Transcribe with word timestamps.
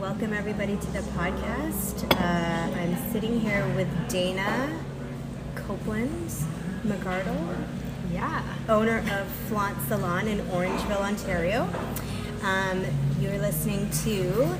welcome 0.00 0.32
everybody 0.32 0.76
to 0.76 0.86
the 0.92 1.00
podcast. 1.16 2.04
Uh, 2.14 2.78
I'm 2.80 3.12
sitting 3.12 3.40
here 3.40 3.66
with 3.74 3.88
Dana 4.08 4.78
Copeland 5.54 6.30
McArdle, 6.86 7.56
Yeah. 8.12 8.42
owner 8.68 8.98
of 8.98 9.26
Flaunt 9.48 9.76
Salon 9.88 10.28
in 10.28 10.38
Orangeville, 10.48 11.00
Ontario. 11.00 11.68
Um, 12.42 12.84
you're 13.20 13.38
listening 13.38 13.90
to 14.04 14.56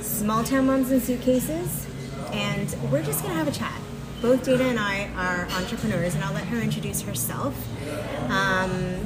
Small 0.00 0.44
Town 0.44 0.66
Moms 0.66 0.90
and 0.90 1.02
Suitcases, 1.02 1.86
and 2.32 2.74
we're 2.90 3.02
just 3.02 3.22
gonna 3.22 3.34
have 3.34 3.48
a 3.48 3.52
chat. 3.52 3.72
Both 4.20 4.44
Dana 4.44 4.64
and 4.64 4.78
I 4.78 5.08
are 5.16 5.48
entrepreneurs, 5.56 6.14
and 6.14 6.22
I'll 6.22 6.32
let 6.34 6.44
her 6.44 6.58
introduce 6.58 7.00
herself. 7.02 7.54
Um, 8.30 9.00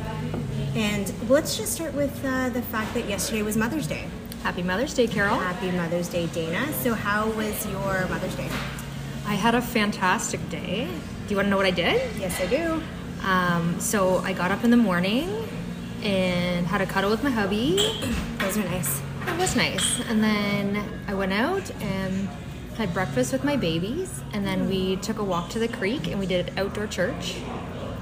and 0.77 1.11
let's 1.31 1.57
just 1.57 1.73
start 1.73 1.95
with 1.95 2.23
uh, 2.23 2.51
the 2.51 2.61
fact 2.61 2.93
that 2.93 3.09
yesterday 3.09 3.43
was 3.43 3.57
Mother's 3.57 3.87
Day. 3.87 4.07
Happy 4.43 4.63
Mother's 4.63 4.93
Day, 4.93 5.07
Carol. 5.07 5.39
Happy 5.39 5.71
Mother's 5.71 6.09
Day, 6.09 6.27
Dana. 6.27 6.71
So, 6.75 6.93
how 6.93 7.31
was 7.31 7.67
your 7.67 8.07
Mother's 8.09 8.35
Day? 8.37 8.51
I 9.27 9.35
had 9.35 9.55
a 9.55 9.63
fantastic 9.63 10.47
day. 10.51 10.87
Do 10.87 11.31
you 11.31 11.37
want 11.37 11.47
to 11.47 11.51
know 11.51 11.57
what 11.57 11.67
I 11.67 11.71
did? 11.71 12.15
Yes, 12.19 12.39
I 12.41 12.47
do. 12.47 12.83
Um, 13.27 13.81
so 13.81 14.19
I 14.19 14.35
got 14.35 14.51
up 14.51 14.65
in 14.65 14.71
the 14.71 14.77
morning 14.77 15.49
and 16.03 16.67
had 16.67 16.83
a 16.83 16.87
cuddle 16.87 17.11
with 17.11 17.25
my 17.25 17.31
hubby. 17.31 17.77
Those 18.39 18.59
are 18.59 18.65
nice. 18.65 19.01
It 19.27 19.39
was 19.39 19.57
nice. 19.57 20.01
And 20.09 20.23
then 20.23 20.85
I 21.09 21.15
went 21.15 21.33
out 21.33 21.69
and 21.81 22.29
had 22.77 22.93
breakfast 22.93 23.33
with 23.33 23.43
my 23.43 23.57
babies. 23.57 24.21
And 24.35 24.47
then 24.47 24.69
we 24.69 24.97
took 24.97 25.19
a 25.19 25.25
walk 25.25 25.49
to 25.51 25.59
the 25.59 25.69
creek 25.69 26.07
and 26.07 26.21
we 26.21 26.27
did 26.27 26.53
outdoor 26.59 26.87
church. 26.87 27.37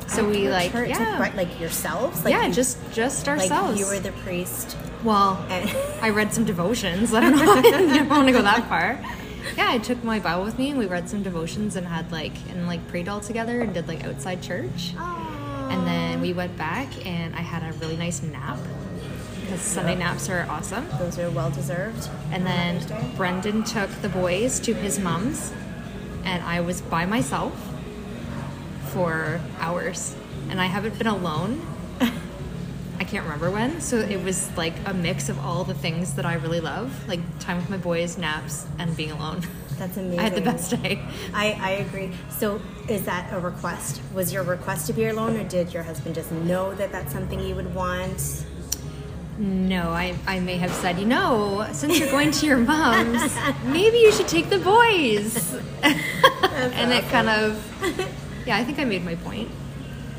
So 0.09 0.29
we 0.29 0.49
like, 0.49 0.73
Church, 0.73 0.91
yeah, 0.91 1.19
like, 1.19 1.35
like 1.35 1.61
yourselves. 1.61 2.25
Like 2.25 2.33
yeah, 2.33 2.47
you- 2.47 2.55
just 2.55 2.79
just 2.93 3.27
like 3.27 3.41
ourselves. 3.51 3.81
you 3.81 3.87
were 3.87 3.99
the 4.01 4.13
priest. 4.23 4.77
well, 5.03 5.45
And 5.49 5.69
I 6.03 6.11
read 6.11 6.33
some 6.33 6.45
devotions. 6.45 7.13
I 7.15 7.21
don't 7.21 7.37
know. 7.37 7.53
I 7.53 7.63
didn't 7.63 8.09
want 8.09 8.27
to 8.29 8.33
go 8.33 8.43
that 8.43 8.69
far. 8.69 8.99
Yeah, 9.57 9.69
I 9.71 9.79
took 9.79 10.03
my 10.05 10.19
Bible 10.21 10.45
with 10.45 10.59
me 10.59 10.71
and 10.71 10.79
we 10.79 10.87
read 10.87 11.09
some 11.09 11.23
devotions 11.23 11.77
and 11.77 11.87
had 11.87 12.11
like 12.13 12.33
and 12.51 12.67
like 12.67 12.87
prayed 12.89 13.09
all 13.09 13.21
together 13.21 13.61
and 13.61 13.73
did 13.75 13.87
like 13.89 14.05
outside 14.05 14.43
church. 14.43 14.95
And 14.99 15.87
then 15.87 16.21
we 16.21 16.33
went 16.33 16.57
back 16.57 16.89
and 17.07 17.35
I 17.35 17.41
had 17.41 17.63
a 17.63 17.73
really 17.79 17.97
nice 17.97 18.23
nap 18.23 18.59
because 19.41 19.61
Sunday 19.61 19.95
naps 19.97 20.29
are 20.31 20.47
awesome. 20.49 20.87
those 20.99 21.19
are 21.19 21.31
well 21.31 21.51
deserved. 21.51 22.09
And 22.31 22.47
then 22.47 22.81
Brendan 23.17 23.65
took 23.65 23.91
the 24.03 24.09
boys 24.09 24.61
to 24.61 24.75
his 24.75 24.99
mom's 24.99 25.53
and 26.25 26.43
I 26.43 26.61
was 26.61 26.81
by 26.81 27.05
myself 27.07 27.53
for 28.95 29.41
hours. 29.59 30.15
And 30.49 30.61
I 30.61 30.67
haven't 30.67 30.97
been 30.97 31.09
alone. 31.09 31.61
I 32.01 33.05
can't 33.05 33.25
remember 33.25 33.51
when. 33.51 33.81
So 33.81 33.99
it 33.99 34.23
was 34.23 34.57
like 34.57 34.75
a 34.87 34.95
mix 34.95 35.29
of 35.29 35.39
all 35.41 35.65
the 35.65 35.75
things 35.75 36.15
that 36.15 36.25
I 36.25 36.35
really 36.35 36.61
love, 36.61 37.09
like 37.09 37.21
time 37.41 37.57
with 37.57 37.69
my 37.69 37.77
boys, 37.77 38.17
naps, 38.17 38.67
and 38.79 38.97
being 38.97 39.11
alone. 39.11 39.43
That's 39.79 39.97
amazing. 39.97 40.19
I 40.21 40.23
had 40.23 40.37
the 40.37 40.41
best 40.41 40.71
day. 40.71 41.03
I, 41.35 41.59
I 41.61 41.71
agree. 41.71 42.13
So, 42.31 42.61
is 42.89 43.05
that 43.07 43.33
a 43.33 43.41
request? 43.41 44.01
Was 44.15 44.33
your 44.33 44.45
request 44.45 44.87
to 44.87 44.93
be 44.93 45.07
alone, 45.07 45.37
or 45.37 45.43
did 45.43 45.75
your 45.75 45.83
husband 45.83 46.15
just 46.15 46.31
know 46.31 46.73
that 46.77 46.93
that's 46.93 47.13
something 47.13 47.41
you 47.41 47.57
would 47.57 47.75
want? 47.75 48.47
No, 49.37 49.91
I, 49.91 50.15
I 50.29 50.39
may 50.39 50.59
have 50.59 50.71
said, 50.71 51.01
you 51.01 51.07
know, 51.07 51.67
since 51.73 51.99
you're 51.99 52.11
going 52.11 52.31
to 52.31 52.47
your 52.47 52.57
mom's, 52.75 53.37
maybe 53.65 53.99
you 53.99 54.13
should 54.13 54.29
take 54.29 54.49
the 54.49 54.59
boys. 54.59 55.55
and 55.83 56.93
it 56.93 57.03
kind 57.09 57.29
of, 57.29 58.24
yeah, 58.47 58.57
I 58.57 58.65
think 58.65 58.79
I 58.79 58.85
made 58.85 59.05
my 59.05 59.15
point. 59.17 59.51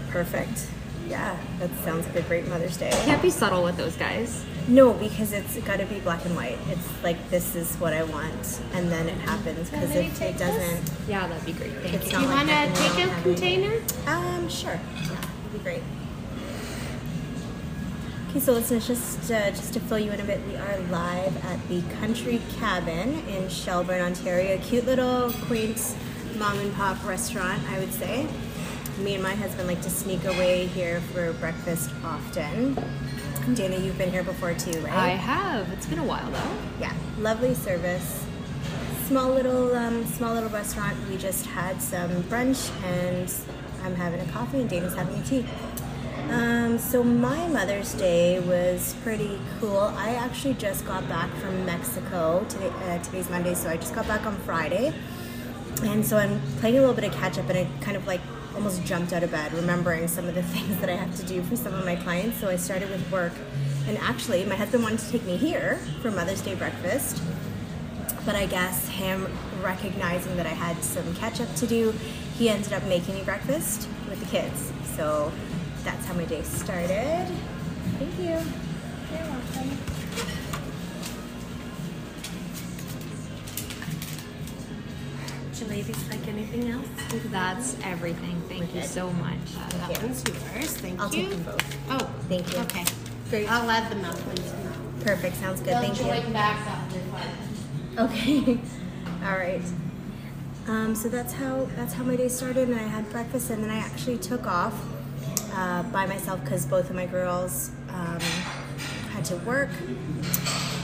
Perfect. 0.09 0.67
Yeah, 1.07 1.37
that 1.59 1.69
sounds 1.83 2.05
like 2.07 2.15
a 2.15 2.21
great 2.23 2.47
Mother's 2.47 2.77
Day. 2.77 2.89
Can't 3.05 3.21
be 3.21 3.29
subtle 3.29 3.63
with 3.63 3.77
those 3.77 3.95
guys. 3.95 4.43
No, 4.67 4.93
because 4.93 5.31
it's 5.33 5.55
got 5.57 5.77
to 5.79 5.85
be 5.85 5.99
black 5.99 6.25
and 6.25 6.35
white. 6.35 6.57
It's 6.69 6.87
like 7.03 7.29
this 7.29 7.53
is 7.55 7.75
what 7.75 7.93
I 7.93 8.01
want, 8.03 8.59
and 8.73 8.89
then 8.91 9.07
it 9.07 9.17
happens. 9.19 9.69
Because 9.69 9.95
if 9.95 10.19
it 10.21 10.37
doesn't, 10.39 10.81
Yeah, 11.07 11.27
that'd 11.27 11.45
be 11.45 11.53
great. 11.53 11.73
Thank 11.73 11.93
it's 11.95 12.07
you. 12.07 12.13
not 12.13 12.21
You 12.23 12.27
like 12.29 12.47
want 12.47 12.75
to 12.75 12.81
take 12.81 12.91
a 12.91 13.09
having- 13.09 13.23
container? 13.35 13.81
Um, 14.07 14.49
sure. 14.49 14.79
Yeah, 15.03 15.09
that'd 15.09 15.53
be 15.53 15.59
great. 15.59 15.83
Okay, 18.31 18.39
so 18.39 18.53
listeners, 18.53 18.87
just 18.87 19.31
uh, 19.31 19.49
just 19.51 19.73
to 19.73 19.79
fill 19.79 19.99
you 19.99 20.11
in 20.11 20.19
a 20.19 20.23
bit, 20.23 20.41
we 20.47 20.55
are 20.57 20.79
live 20.89 21.37
at 21.45 21.67
the 21.69 21.81
Country 21.99 22.41
Cabin 22.59 23.19
in 23.29 23.47
Shelburne, 23.49 24.01
Ontario. 24.01 24.55
A 24.55 24.57
cute 24.57 24.85
little 24.85 25.31
quaint 25.45 25.95
mom 26.37 26.59
and 26.59 26.73
pop 26.73 27.03
restaurant, 27.05 27.61
I 27.69 27.79
would 27.79 27.93
say. 27.93 28.27
Me 28.99 29.13
and 29.15 29.23
my 29.23 29.35
husband 29.35 29.67
like 29.67 29.81
to 29.81 29.89
sneak 29.89 30.23
away 30.25 30.67
here 30.67 31.01
for 31.13 31.33
breakfast 31.33 31.91
often. 32.03 32.75
Dana, 33.53 33.77
you've 33.77 33.97
been 33.97 34.11
here 34.11 34.23
before 34.23 34.53
too, 34.53 34.79
right? 34.81 34.93
I 34.93 35.09
have. 35.09 35.71
It's 35.73 35.85
been 35.85 35.99
a 35.99 36.03
while 36.03 36.29
though. 36.31 36.57
yeah, 36.79 36.93
lovely 37.19 37.53
service. 37.53 38.25
Small 39.07 39.29
little, 39.31 39.75
um, 39.75 40.05
small 40.05 40.33
little 40.33 40.49
restaurant. 40.49 40.97
We 41.09 41.17
just 41.17 41.45
had 41.45 41.79
some 41.81 42.23
brunch, 42.23 42.71
and 42.83 43.31
I'm 43.83 43.93
having 43.95 44.19
a 44.19 44.31
coffee, 44.31 44.61
and 44.61 44.69
Dana's 44.69 44.95
having 44.95 45.15
a 45.19 45.23
tea. 45.23 45.45
Um, 46.31 46.79
so 46.79 47.03
my 47.03 47.47
Mother's 47.49 47.93
Day 47.93 48.39
was 48.39 48.95
pretty 49.03 49.39
cool. 49.59 49.93
I 49.95 50.15
actually 50.15 50.55
just 50.55 50.83
got 50.87 51.07
back 51.07 51.29
from 51.35 51.65
Mexico. 51.67 52.43
Today, 52.49 52.71
uh, 52.89 52.97
today's 53.03 53.29
Monday, 53.29 53.53
so 53.53 53.69
I 53.69 53.77
just 53.77 53.93
got 53.93 54.07
back 54.07 54.25
on 54.25 54.35
Friday, 54.37 54.91
and 55.83 56.05
so 56.05 56.17
I'm 56.17 56.41
playing 56.59 56.77
a 56.77 56.79
little 56.79 56.95
bit 56.95 57.03
of 57.05 57.13
catch 57.13 57.37
up, 57.37 57.49
and 57.49 57.57
I 57.57 57.67
kind 57.83 57.97
of 57.97 58.05
like 58.07 58.21
almost 58.53 58.83
jumped 58.85 59.13
out 59.13 59.23
of 59.23 59.31
bed, 59.31 59.53
remembering 59.53 60.07
some 60.07 60.27
of 60.27 60.35
the 60.35 60.43
things 60.53 60.79
that 60.79 60.89
I 60.89 60.95
have 60.95 61.15
to 61.17 61.23
do 61.23 61.41
for 61.43 61.55
some 61.55 61.73
of 61.73 61.85
my 61.85 61.95
clients. 61.95 62.39
So 62.39 62.49
I 62.49 62.55
started 62.55 62.89
with 62.89 63.11
work, 63.11 63.33
and 63.87 63.97
actually, 63.99 64.43
my 64.45 64.55
husband 64.55 64.83
wanted 64.83 64.99
to 64.99 65.11
take 65.11 65.25
me 65.25 65.37
here 65.37 65.79
for 66.01 66.11
Mother's 66.11 66.41
Day 66.41 66.55
breakfast 66.55 67.21
but 68.25 68.35
I 68.35 68.47
guess 68.47 68.87
him 68.89 69.27
recognizing 69.61 70.35
that 70.37 70.47
I 70.47 70.49
had 70.49 70.83
some 70.83 71.13
catch 71.15 71.39
up 71.39 71.53
to 71.57 71.67
do, 71.67 71.93
he 72.37 72.49
ended 72.49 72.73
up 72.73 72.83
making 72.85 73.13
me 73.13 73.23
breakfast 73.23 73.87
with 74.09 74.19
the 74.19 74.25
kids. 74.25 74.71
So 74.95 75.31
that's 75.83 76.05
how 76.05 76.15
my 76.15 76.25
day 76.25 76.41
started. 76.41 77.27
Thank 77.99 78.17
you. 78.17 78.25
You're 79.11 79.29
welcome. 79.29 80.04
Ladies 85.67 86.09
like 86.09 86.27
anything 86.27 86.69
else? 86.69 86.87
That's 87.31 87.77
everything. 87.83 88.41
Thank 88.47 88.73
you 88.75 88.81
so 88.81 89.11
much. 89.13 89.37
That 89.71 90.01
you. 90.01 90.07
one's 90.07 90.23
yours. 90.27 90.77
Thank 90.77 90.99
I'll 90.99 91.13
you. 91.13 91.23
take 91.23 91.29
them 91.31 91.43
both. 91.43 91.77
Oh, 91.89 92.09
Thank 92.29 92.53
you. 92.53 92.59
Okay. 92.59 92.85
Great. 93.29 93.51
I'll 93.51 93.69
add 93.69 93.91
them 93.91 94.05
up 94.05 94.15
when 94.15 94.37
you 94.37 95.03
Perfect. 95.03 95.35
Sounds 95.37 95.59
good. 95.59 95.69
They'll 95.69 95.81
Thank 95.81 95.99
you. 95.99 96.05
join 96.05 96.33
back 96.33 96.59
after 96.67 96.99
five. 96.99 98.11
Okay. 98.11 98.59
All 99.25 99.37
right. 99.37 99.61
Um, 100.67 100.95
so 100.95 101.09
that's 101.09 101.33
how 101.33 101.67
that's 101.75 101.93
how 101.93 102.03
my 102.03 102.15
day 102.15 102.27
started, 102.27 102.69
and 102.69 102.79
I 102.79 102.83
had 102.83 103.09
breakfast, 103.11 103.51
and 103.51 103.63
then 103.63 103.69
I 103.69 103.77
actually 103.77 104.17
took 104.17 104.47
off 104.47 104.73
uh, 105.53 105.83
by 105.83 106.07
myself 106.07 106.43
because 106.43 106.65
both 106.65 106.89
of 106.89 106.95
my 106.95 107.05
girls 107.05 107.69
um, 107.89 108.19
had 109.11 109.23
to 109.25 109.35
work, 109.37 109.69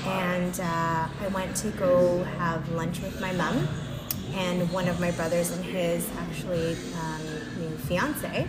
and 0.06 0.60
uh, 0.60 1.08
I 1.20 1.28
went 1.34 1.56
to 1.58 1.70
go 1.72 2.24
have 2.38 2.70
lunch 2.74 3.02
with 3.02 3.20
my 3.20 3.34
mom 3.34 3.68
and 4.34 4.72
one 4.72 4.88
of 4.88 5.00
my 5.00 5.12
brothers 5.12 5.52
and 5.52 5.64
his 5.64 6.10
actually 6.18 6.78
um, 7.02 7.24
new 7.60 7.78
fiance. 7.78 8.48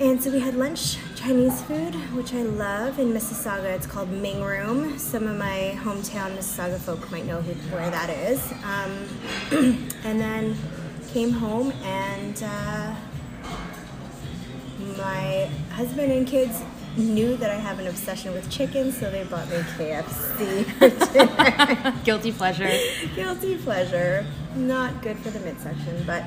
And 0.00 0.22
so 0.22 0.30
we 0.30 0.38
had 0.38 0.54
lunch, 0.54 0.96
Chinese 1.16 1.60
food, 1.62 1.94
which 2.14 2.32
I 2.32 2.42
love 2.42 3.00
in 3.00 3.12
Mississauga. 3.12 3.64
It's 3.64 3.86
called 3.86 4.08
Ming 4.10 4.44
Room. 4.44 4.96
Some 4.96 5.26
of 5.26 5.36
my 5.36 5.76
hometown 5.82 6.36
Mississauga 6.36 6.78
folk 6.78 7.10
might 7.10 7.26
know 7.26 7.42
who, 7.42 7.52
where 7.74 7.90
that 7.90 8.08
is. 8.08 8.40
Um, 8.62 9.08
and 10.04 10.20
then 10.20 10.56
came 11.08 11.32
home 11.32 11.72
and 11.82 12.42
uh, 12.44 12.94
my 14.96 15.50
husband 15.72 16.12
and 16.12 16.26
kids 16.26 16.62
knew 16.98 17.36
that 17.36 17.50
I 17.50 17.54
have 17.54 17.78
an 17.78 17.86
obsession 17.86 18.32
with 18.34 18.50
chicken, 18.50 18.92
so 18.92 19.10
they 19.10 19.24
bought 19.24 19.48
me 19.48 19.56
KFC. 19.78 20.66
Guilty 22.04 22.32
pleasure. 22.32 22.70
Guilty 23.14 23.56
pleasure. 23.58 24.26
Not 24.56 25.00
good 25.02 25.16
for 25.18 25.30
the 25.30 25.40
midsection, 25.40 26.02
but 26.06 26.24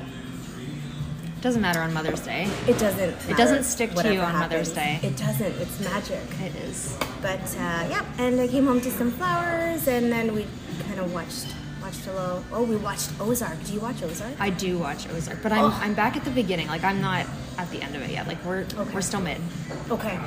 Doesn't 1.42 1.62
matter 1.62 1.81
on 1.81 1.94
Mother's 1.94 2.22
Day. 2.22 2.48
it 2.68 2.78
doesn't. 2.80 3.01
It 3.30 3.36
doesn't 3.38 3.57
matter 3.57 3.63
stick 3.63 3.94
to 3.96 4.13
you 4.13 4.19
on 4.22 4.34
Mother's. 4.34 4.72
Day. 4.72 5.00
It 5.04 5.18
doesn't. 5.18 5.54
It's 5.62 5.80
magic. 5.81 6.22
It 6.42 6.56
is. 6.63 6.96
But 7.22 7.40
uh, 7.57 7.88
yeah, 7.90 8.06
and 8.19 8.40
I 8.40 8.48
came 8.48 8.66
home 8.66 8.80
to 8.81 8.92
some 8.92 9.12
flowers, 9.12 9.88
and 9.88 10.12
then 10.12 10.34
we 10.34 10.46
kind 10.88 11.00
of 11.00 11.13
watched 11.13 11.48
watched 11.81 12.06
a 12.07 12.13
little. 12.13 12.44
Oh, 12.54 12.63
we 12.63 12.75
watched 12.78 13.10
Ozark. 13.19 13.63
Do 13.66 13.74
you 13.74 13.80
watch 13.80 14.04
Ozark? 14.04 14.40
I 14.40 14.51
do 14.51 14.78
watch 14.78 15.07
Ozark, 15.10 15.42
but 15.42 15.51
I'm 15.51 15.66
Oh. 15.66 15.80
I'm 15.81 15.94
back 15.96 16.16
at 16.16 16.24
the 16.24 16.31
beginning. 16.31 16.68
Like 16.68 16.84
I'm 16.84 17.01
not 17.01 17.25
at 17.57 17.69
the 17.72 17.81
end 17.81 17.96
of 17.96 18.04
it 18.04 18.12
yet. 18.12 18.28
Like 18.28 18.44
we're 18.46 18.66
Okay. 18.78 18.94
we're 18.94 19.01
still 19.01 19.22
mid. 19.22 19.42
Okay, 19.90 20.19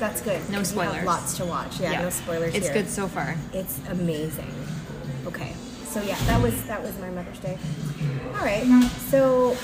that's 0.00 0.20
good. 0.22 0.40
No 0.50 0.58
'cause 0.58 0.72
you 0.72 0.80
have 0.80 0.88
spoilers. 0.90 1.04
lots 1.06 1.36
to 1.36 1.44
watch. 1.44 1.78
Yeah, 1.80 2.00
no 2.02 2.10
spoilers 2.10 2.54
It's 2.54 2.66
here. 2.66 2.74
good 2.74 2.88
so 2.88 3.06
far. 3.06 3.36
It's 3.52 3.78
amazing. 3.90 4.52
Okay, 5.26 5.52
so 5.86 6.02
yeah, 6.02 6.16
that 6.26 6.40
was 6.42 6.60
that 6.64 6.82
was 6.82 6.98
my 6.98 7.10
Mother's 7.10 7.38
Day. 7.38 7.58
All 8.34 8.44
right, 8.44 8.64
so 9.10 9.54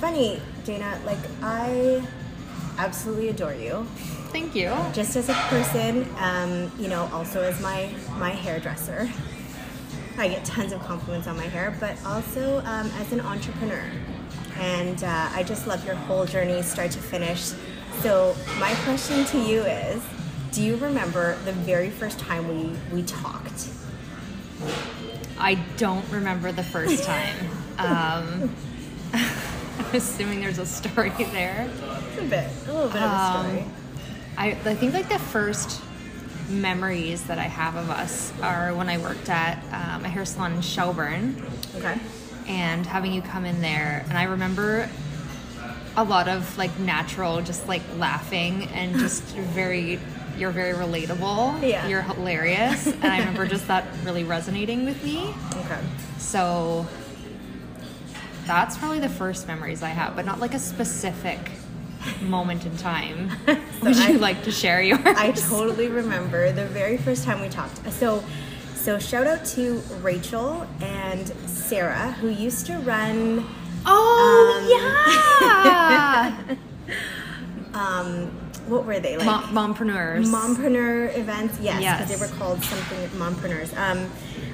funny, 0.00 0.40
Dana. 0.64 0.98
Like 1.04 1.18
I 1.42 2.02
absolutely 2.78 3.28
adore 3.30 3.54
you. 3.54 3.86
Thank 4.30 4.54
you. 4.54 4.70
just 4.92 5.16
as 5.16 5.30
a 5.30 5.34
person, 5.48 6.06
um, 6.18 6.70
you 6.78 6.88
know, 6.88 7.08
also 7.12 7.42
as 7.42 7.58
my 7.60 7.88
my 8.18 8.30
hairdresser. 8.30 9.08
I 10.18 10.28
get 10.28 10.44
tons 10.44 10.72
of 10.72 10.80
compliments 10.84 11.26
on 11.28 11.36
my 11.36 11.44
hair, 11.46 11.74
but 11.78 11.96
also 12.04 12.58
um, 12.66 12.90
as 13.00 13.12
an 13.12 13.20
entrepreneur. 13.20 13.84
And 14.58 15.02
uh, 15.04 15.28
I 15.32 15.44
just 15.44 15.66
love 15.68 15.86
your 15.86 15.94
whole 15.94 16.26
journey, 16.26 16.60
start 16.62 16.90
to 16.90 16.98
finish. 16.98 17.52
So 18.02 18.36
my 18.60 18.74
question 18.84 19.24
to 19.26 19.38
you 19.38 19.62
is, 19.62 20.02
do 20.52 20.62
you 20.62 20.76
remember 20.76 21.36
the 21.44 21.52
very 21.52 21.90
first 21.90 22.18
time 22.18 22.46
we 22.48 22.76
we 22.94 23.02
talked? 23.02 23.68
I 25.38 25.54
don't 25.76 26.08
remember 26.10 26.52
the 26.52 26.64
first 26.64 27.04
time. 27.04 27.36
Um, 27.78 28.52
I'm 29.12 29.94
assuming 29.94 30.40
there's 30.40 30.58
a 30.58 30.66
story 30.66 31.10
there. 31.10 31.70
It's 32.10 32.18
a 32.18 32.22
bit, 32.24 32.50
a 32.66 32.72
little 32.72 32.88
bit 32.88 33.00
of 33.00 33.02
a 33.02 33.14
Um, 33.14 33.46
story. 33.46 33.64
I, 34.36 34.46
I 34.48 34.74
think 34.74 34.94
like 34.94 35.08
the 35.08 35.20
first 35.20 35.80
memories 36.48 37.22
that 37.28 37.38
I 37.38 37.44
have 37.44 37.76
of 37.76 37.88
us 37.88 38.32
are 38.42 38.74
when 38.74 38.88
I 38.88 38.98
worked 38.98 39.28
at 39.28 39.58
um, 39.72 40.04
a 40.04 40.08
hair 40.08 40.24
salon 40.24 40.54
in 40.54 40.60
Shelburne 40.60 41.40
Okay. 41.76 42.00
and 42.48 42.84
having 42.84 43.12
you 43.12 43.22
come 43.22 43.44
in 43.44 43.60
there. 43.60 44.04
And 44.08 44.18
I 44.18 44.24
remember 44.24 44.88
a 45.98 46.04
lot 46.04 46.28
of 46.28 46.56
like 46.56 46.78
natural, 46.78 47.42
just 47.42 47.66
like 47.66 47.82
laughing 47.96 48.64
and 48.72 48.96
just 48.98 49.22
very, 49.54 49.98
you're 50.38 50.52
very 50.52 50.72
relatable. 50.72 51.60
Yeah. 51.68 51.86
You're 51.88 52.02
hilarious. 52.02 52.86
and 52.86 53.04
I 53.04 53.18
remember 53.18 53.46
just 53.46 53.66
that 53.66 53.84
really 54.04 54.22
resonating 54.22 54.84
with 54.84 55.02
me. 55.02 55.34
Okay. 55.56 55.80
So 56.18 56.86
that's 58.46 58.78
probably 58.78 59.00
the 59.00 59.08
first 59.08 59.48
memories 59.48 59.82
I 59.82 59.88
have, 59.88 60.14
but 60.14 60.24
not 60.24 60.38
like 60.38 60.54
a 60.54 60.58
specific 60.60 61.38
moment 62.22 62.64
in 62.64 62.76
time. 62.76 63.30
Would 63.82 63.96
I- 63.96 64.10
you 64.10 64.18
like 64.18 64.44
to 64.44 64.52
share 64.52 64.80
yours? 64.80 65.00
I 65.04 65.32
totally 65.32 65.88
remember 65.88 66.52
the 66.52 66.66
very 66.66 66.96
first 66.96 67.24
time 67.24 67.40
we 67.40 67.48
talked. 67.48 67.90
So, 67.92 68.22
so 68.76 69.00
shout 69.00 69.26
out 69.26 69.44
to 69.46 69.78
Rachel 70.00 70.64
and 70.80 71.26
Sarah 71.48 72.12
who 72.12 72.28
used 72.28 72.66
to 72.66 72.78
run. 72.78 73.44
Oh 73.86 74.66
yeah, 74.70 76.32
Um, 77.74 78.26
what 78.66 78.84
were 78.84 78.98
they 78.98 79.16
like? 79.16 79.26
Mom, 79.26 79.74
mompreneurs. 79.74 80.26
mompreneur 80.26 81.16
events. 81.16 81.58
Yes, 81.60 81.76
because 81.78 81.82
Yes. 81.82 82.08
they 82.08 82.16
were 82.26 82.32
called 82.38 82.62
something 82.64 83.08
mompreneurs. 83.10 83.76
Um, 83.78 84.10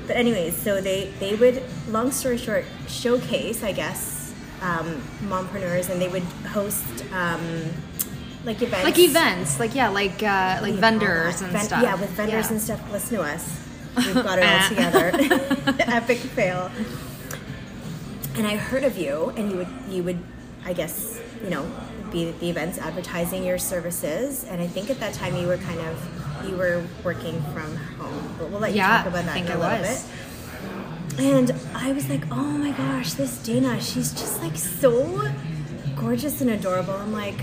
but 0.07 0.17
anyways, 0.17 0.57
so 0.57 0.81
they 0.81 1.11
they 1.21 1.35
would, 1.35 1.63
long 1.89 2.11
story 2.13 2.37
short, 2.37 2.65
showcase, 2.89 3.63
I 3.65 3.73
guess, 3.73 4.33
um, 4.63 5.01
mompreneurs, 5.23 5.89
and 5.91 6.01
they 6.01 6.09
would 6.09 6.23
host 6.53 6.85
um, 7.15 7.43
like 8.45 8.61
events, 8.63 8.85
like 8.85 8.99
events, 8.99 9.59
like 9.59 9.75
yeah, 9.75 9.89
like 9.89 10.23
uh, 10.23 10.59
like 10.61 10.75
Yeah, 10.75 10.81
vendors 10.81 11.41
and 11.41 11.51
Ven- 11.53 11.65
stuff. 11.65 11.83
Yeah, 11.83 11.95
with 11.95 12.11
vendors 12.11 12.47
Yeah. 12.47 12.53
and 12.53 12.61
stuff. 12.61 12.93
Listen 12.93 13.17
to 13.19 13.23
us. 13.23 13.61
We've 13.97 14.15
got 14.15 14.39
it 14.39 14.45
all 14.45 14.69
together. 14.69 15.13
Epic 15.91 16.19
fail. 16.19 16.71
And 18.37 18.47
I 18.47 18.57
heard 18.57 18.85
of 18.85 18.97
you, 18.99 19.33
and 19.37 19.51
you 19.51 19.57
would 19.59 19.69
you 19.89 20.03
would, 20.03 20.19
I 20.65 20.73
guess, 20.73 21.21
you 21.43 21.51
know, 21.51 21.69
be 22.11 22.29
at 22.29 22.41
the 22.41 22.51
events 22.51 22.79
advertising 22.79 23.45
your 23.45 23.59
services. 23.59 24.45
And 24.45 24.61
I 24.61 24.67
think 24.67 24.91
at 24.91 24.99
that 25.01 25.15
time 25.15 25.37
you 25.37 25.47
were 25.47 25.57
kind 25.59 25.81
of 25.81 26.47
you 26.49 26.57
were 26.57 26.85
working 27.05 27.41
from 27.55 27.77
home. 27.77 28.35
But 28.39 28.51
we'll 28.51 28.61
let 28.61 28.73
you 28.73 28.79
Yeah, 28.79 28.99
talk 28.99 29.07
about 29.07 29.25
that 29.27 29.37
in 29.37 29.47
a 29.47 29.51
I 29.53 29.57
little 29.57 29.79
was. 29.89 30.05
bit. 30.05 31.25
And 31.25 31.55
I 31.75 31.93
was 31.93 32.09
like, 32.09 32.25
oh 32.33 32.35
my 32.59 32.73
gosh, 32.73 33.15
this 33.15 33.39
Dana, 33.39 33.81
she's 33.81 34.13
just 34.13 34.43
like 34.43 34.57
so 34.57 35.23
gorgeous 35.97 36.41
and 36.41 36.51
adorable. 36.51 36.95
I'm 36.95 37.13
like, 37.13 37.39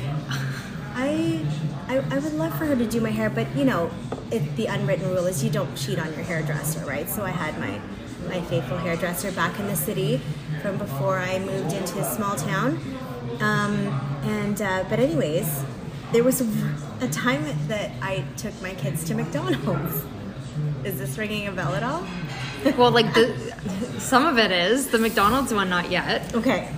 I, 0.93 1.39
I, 1.87 2.03
I 2.11 2.19
would 2.19 2.33
love 2.33 2.51
for 2.57 2.65
her 2.65 2.75
to 2.75 2.85
do 2.85 2.99
my 2.99 3.11
hair, 3.11 3.29
but 3.29 3.47
you 3.55 3.63
know, 3.63 3.89
it, 4.29 4.57
the 4.57 4.65
unwritten 4.65 5.07
rule 5.09 5.25
is 5.25 5.41
you 5.41 5.49
don't 5.49 5.73
cheat 5.77 5.99
on 5.99 6.07
your 6.13 6.23
hairdresser, 6.23 6.85
right? 6.85 7.09
So 7.09 7.23
I 7.23 7.29
had 7.29 7.57
my, 7.59 7.79
my 8.27 8.41
faithful 8.41 8.77
hairdresser 8.77 9.31
back 9.31 9.57
in 9.57 9.67
the 9.67 9.75
city 9.75 10.19
from 10.61 10.77
before 10.77 11.17
I 11.17 11.39
moved 11.39 11.73
into 11.73 11.99
a 11.99 12.03
small 12.03 12.35
town. 12.35 12.79
Um, 13.39 13.87
and, 14.23 14.61
uh, 14.61 14.85
but 14.89 14.99
anyways, 14.99 15.63
there 16.11 16.23
was 16.23 16.41
a, 16.41 17.07
time 17.07 17.43
that 17.67 17.91
I 18.01 18.23
took 18.37 18.59
my 18.61 18.75
kids 18.75 19.03
to 19.05 19.15
McDonald's. 19.15 20.03
Is 20.83 20.99
this 20.99 21.17
ringing 21.17 21.47
a 21.47 21.51
bell 21.51 21.73
at 21.73 21.83
all? 21.83 22.05
Well, 22.77 22.91
like 22.91 23.11
the 23.15 23.55
some 23.97 24.27
of 24.27 24.37
it 24.37 24.51
is 24.51 24.87
the 24.89 24.99
McDonald's 24.99 25.51
one, 25.51 25.69
not 25.69 25.89
yet. 25.89 26.33
Okay. 26.35 26.71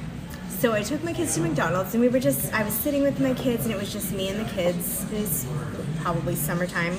So 0.59 0.71
I 0.71 0.81
took 0.81 1.03
my 1.03 1.11
kids 1.11 1.35
to 1.35 1.41
McDonald's 1.41 1.93
and 1.93 2.01
we 2.01 2.07
were 2.07 2.21
just, 2.21 2.53
I 2.53 2.63
was 2.63 2.73
sitting 2.73 3.01
with 3.01 3.19
my 3.19 3.33
kids 3.33 3.65
and 3.65 3.73
it 3.73 3.77
was 3.77 3.91
just 3.91 4.13
me 4.13 4.29
and 4.29 4.39
the 4.39 4.49
kids. 4.49 5.03
It 5.11 5.19
was 5.19 5.45
probably 6.01 6.35
summertime 6.35 6.97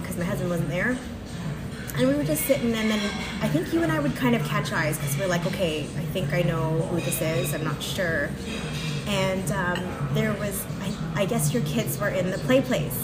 because 0.00 0.16
my 0.16 0.24
husband 0.24 0.50
wasn't 0.50 0.68
there. 0.68 0.96
And 2.00 2.08
we 2.08 2.14
were 2.14 2.24
just 2.24 2.46
sitting 2.46 2.72
and 2.72 2.90
then 2.90 2.98
I 3.42 3.48
think 3.48 3.74
you 3.74 3.82
and 3.82 3.92
I 3.92 4.00
would 4.00 4.16
kind 4.16 4.34
of 4.34 4.42
catch 4.44 4.72
eyes 4.72 4.96
because 4.96 5.18
we're 5.18 5.26
like, 5.26 5.44
okay, 5.44 5.82
I 5.82 6.04
think 6.14 6.32
I 6.32 6.40
know 6.40 6.70
who 6.88 6.98
this 6.98 7.20
is. 7.20 7.52
I'm 7.52 7.62
not 7.62 7.82
sure. 7.82 8.30
And 9.06 9.52
um, 9.52 10.08
there 10.14 10.32
was, 10.32 10.64
I, 10.80 11.22
I 11.22 11.26
guess 11.26 11.52
your 11.52 11.62
kids 11.64 12.00
were 12.00 12.08
in 12.08 12.30
the 12.30 12.38
play 12.38 12.62
place. 12.62 12.98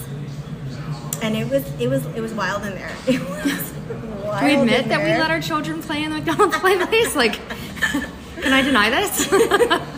And 1.21 1.37
it 1.37 1.47
was, 1.51 1.71
it 1.79 1.89
was, 1.89 2.07
it 2.07 2.23
was 2.23 2.33
wild 2.33 2.65
in 2.65 2.75
there. 2.75 2.97
It 3.07 3.21
was 3.21 3.75
wild 4.25 4.45
we 4.45 4.55
admit 4.55 4.89
that 4.89 5.05
we 5.05 5.11
let 5.11 5.31
our 5.31 5.43
children 5.43 5.83
play 5.83 6.03
in 6.03 6.11
the 6.11 6.17
McDonald's 6.17 6.57
play 6.61 6.79
place? 6.79 7.15
Like, 7.15 7.35
can 7.81 8.53
I 8.55 8.63
deny 8.63 8.89
this? 8.89 9.93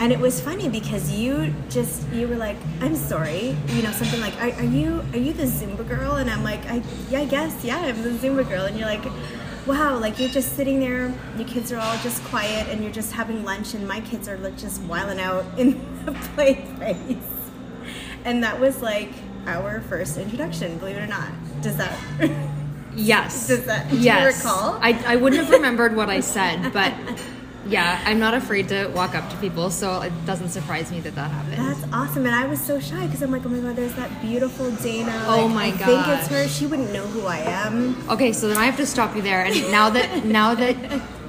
And 0.00 0.12
it 0.12 0.18
was 0.18 0.40
funny 0.40 0.66
because 0.70 1.12
you 1.12 1.54
just 1.68 2.08
you 2.10 2.26
were 2.26 2.36
like, 2.36 2.56
"I'm 2.80 2.96
sorry," 2.96 3.54
you 3.68 3.82
know, 3.82 3.92
something 3.92 4.18
like, 4.20 4.34
"Are, 4.40 4.50
are 4.58 4.64
you 4.64 5.04
are 5.12 5.18
you 5.18 5.34
the 5.34 5.42
Zumba 5.44 5.86
girl?" 5.86 6.14
And 6.14 6.30
I'm 6.30 6.42
like, 6.42 6.64
"I 6.70 6.82
yeah, 7.10 7.20
I 7.20 7.26
guess 7.26 7.62
yeah, 7.62 7.76
I'm 7.76 8.02
the 8.02 8.08
Zumba 8.10 8.48
girl." 8.48 8.64
And 8.64 8.78
you're 8.78 8.88
like, 8.88 9.04
"Wow!" 9.66 9.98
Like 9.98 10.18
you're 10.18 10.30
just 10.30 10.56
sitting 10.56 10.80
there, 10.80 11.12
your 11.36 11.46
kids 11.46 11.70
are 11.70 11.78
all 11.78 11.98
just 11.98 12.24
quiet, 12.24 12.68
and 12.70 12.82
you're 12.82 12.92
just 12.92 13.12
having 13.12 13.44
lunch, 13.44 13.74
and 13.74 13.86
my 13.86 14.00
kids 14.00 14.26
are 14.26 14.38
like 14.38 14.56
just 14.56 14.80
wiling 14.82 15.20
out 15.20 15.44
in 15.58 15.78
the 16.06 16.12
play 16.12 16.64
place. 16.76 17.18
And 18.24 18.42
that 18.42 18.58
was 18.58 18.80
like 18.80 19.12
our 19.46 19.82
first 19.82 20.16
introduction, 20.16 20.78
believe 20.78 20.96
it 20.96 21.02
or 21.02 21.06
not. 21.06 21.28
Does 21.60 21.76
that? 21.76 21.94
yes. 22.94 23.48
Does 23.52 23.66
that- 23.66 23.90
do 23.90 23.96
you 23.96 24.02
yes. 24.02 24.38
recall? 24.38 24.78
I, 24.80 24.98
I 25.06 25.16
wouldn't 25.16 25.42
have 25.42 25.50
remembered 25.50 25.94
what 25.94 26.08
I 26.08 26.20
said, 26.20 26.72
but 26.72 26.94
yeah, 27.70 28.02
I'm 28.04 28.18
not 28.18 28.34
afraid 28.34 28.68
to 28.68 28.88
walk 28.88 29.14
up 29.14 29.30
to 29.30 29.36
people, 29.36 29.70
so 29.70 30.00
it 30.02 30.12
doesn't 30.26 30.48
surprise 30.48 30.90
me 30.90 31.00
that 31.00 31.14
that 31.14 31.30
happened. 31.30 31.58
That's 31.58 31.92
awesome, 31.92 32.26
and 32.26 32.34
I 32.34 32.46
was 32.46 32.60
so 32.60 32.80
shy 32.80 33.06
because 33.06 33.22
I'm 33.22 33.30
like, 33.30 33.46
oh 33.46 33.48
my 33.48 33.60
god, 33.60 33.76
there's 33.76 33.94
that 33.94 34.20
beautiful 34.20 34.70
Dana. 34.72 35.24
Oh 35.28 35.46
Like, 35.46 35.54
my 35.54 35.66
I 35.66 35.70
think 35.72 36.08
it's 36.08 36.26
her. 36.28 36.48
She 36.48 36.66
wouldn't 36.66 36.92
know 36.92 37.06
who 37.06 37.26
I 37.26 37.38
am. 37.38 37.96
Okay, 38.10 38.32
so 38.32 38.48
then 38.48 38.56
I 38.56 38.64
have 38.66 38.76
to 38.78 38.86
stop 38.86 39.14
you 39.14 39.22
there. 39.22 39.44
And 39.44 39.70
now 39.70 39.88
that 39.90 40.24
now 40.24 40.54
that 40.54 40.76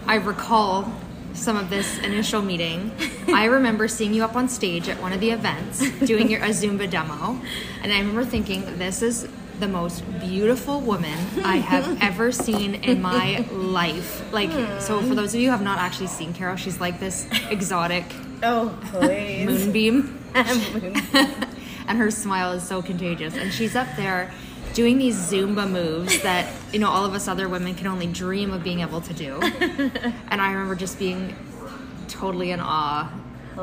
I 0.08 0.16
recall 0.16 0.92
some 1.34 1.58
of 1.58 1.70
this 1.70 2.00
initial 2.00 2.42
meeting, 2.42 2.92
I 3.28 3.46
remember 3.46 3.88
seeing 3.88 4.14
you 4.14 4.24
up 4.24 4.36
on 4.36 4.50
stage 4.50 4.90
at 4.90 5.00
one 5.02 5.14
of 5.14 5.20
the 5.20 5.30
events 5.30 5.80
doing 6.06 6.30
your 6.30 6.42
a 6.42 6.50
Zumba 6.50 6.90
demo, 6.90 7.40
and 7.84 7.94
I 7.94 8.00
remember 8.00 8.26
thinking, 8.26 8.80
"This 8.80 9.02
is 9.04 9.28
the 9.62 9.70
most 9.70 10.04
beautiful 10.20 10.82
woman 10.82 11.18
I 11.46 11.58
have 11.58 11.98
ever 12.02 12.34
seen 12.34 12.76
in 12.76 13.02
my 13.02 13.46
life." 13.52 14.34
Like, 14.34 14.52
so 14.82 15.02
for 15.02 15.16
those 15.16 15.34
of 15.34 15.40
you 15.40 15.48
who 15.48 15.52
have 15.52 15.62
not 15.62 15.80
actually 15.80 16.08
seen 16.08 16.34
Carol, 16.34 16.58
she's 16.58 16.82
like 16.82 17.00
this 17.00 17.26
exotic 17.50 18.04
Oh 18.44 18.78
please. 18.86 19.46
moonbeam. 19.46 20.20
and 20.34 21.98
her 21.98 22.12
smile 22.12 22.54
is 22.54 22.64
so 22.64 22.82
contagious. 22.82 23.36
And 23.36 23.54
she's 23.54 23.76
up 23.76 23.88
there 23.96 24.34
doing 24.74 24.98
these 24.98 25.16
Zumba 25.16 25.70
moves 25.70 26.22
that, 26.24 26.52
you 26.72 26.80
know, 26.80 26.90
all 26.90 27.06
of 27.06 27.14
us 27.14 27.28
other 27.28 27.48
women 27.50 27.76
can 27.76 27.88
only 27.88 28.08
dream 28.08 28.52
of 28.52 28.64
being 28.64 28.80
able 28.80 29.02
to 29.02 29.14
do. 29.14 29.40
and 29.42 30.42
I 30.42 30.52
remember 30.52 30.76
just 30.76 30.98
being 30.98 31.36
totally 32.08 32.52
in 32.52 32.60
awe 32.60 33.12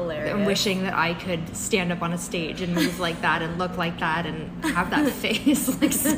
Hilarious. 0.01 0.35
and 0.35 0.47
wishing 0.47 0.83
that 0.83 0.95
I 0.95 1.15
could 1.15 1.57
stand 1.57 1.93
up 1.93 2.03
on 2.03 2.13
a 2.13 2.19
stage 2.19 2.61
and 2.61 2.75
move 2.75 2.99
like 3.01 3.21
that 3.23 3.43
and 3.43 3.59
look 3.59 3.77
like 3.77 3.99
that 4.01 4.27
and 4.27 4.65
have 4.67 4.91
that 4.91 5.11
face. 5.25 5.81
like 5.81 5.93
so, 5.93 6.11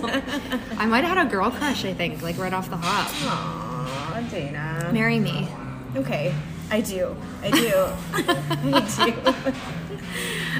I 0.77 0.87
might 0.87 1.05
have 1.05 1.17
had 1.19 1.27
a 1.27 1.31
girl 1.31 1.51
crush, 1.51 1.85
I 1.85 1.95
think, 1.95 2.23
like 2.23 2.39
right 2.39 2.53
off 2.53 2.69
the 2.71 2.77
hop. 2.77 3.11
Aw, 3.25 4.29
Dana. 4.31 4.91
Marry 4.93 5.19
me. 5.19 5.49
Okay, 5.97 6.35
I 6.71 6.81
do. 6.81 7.17
I 7.43 7.51
do. 7.51 7.75
I 8.13 9.05
do. 9.07 9.53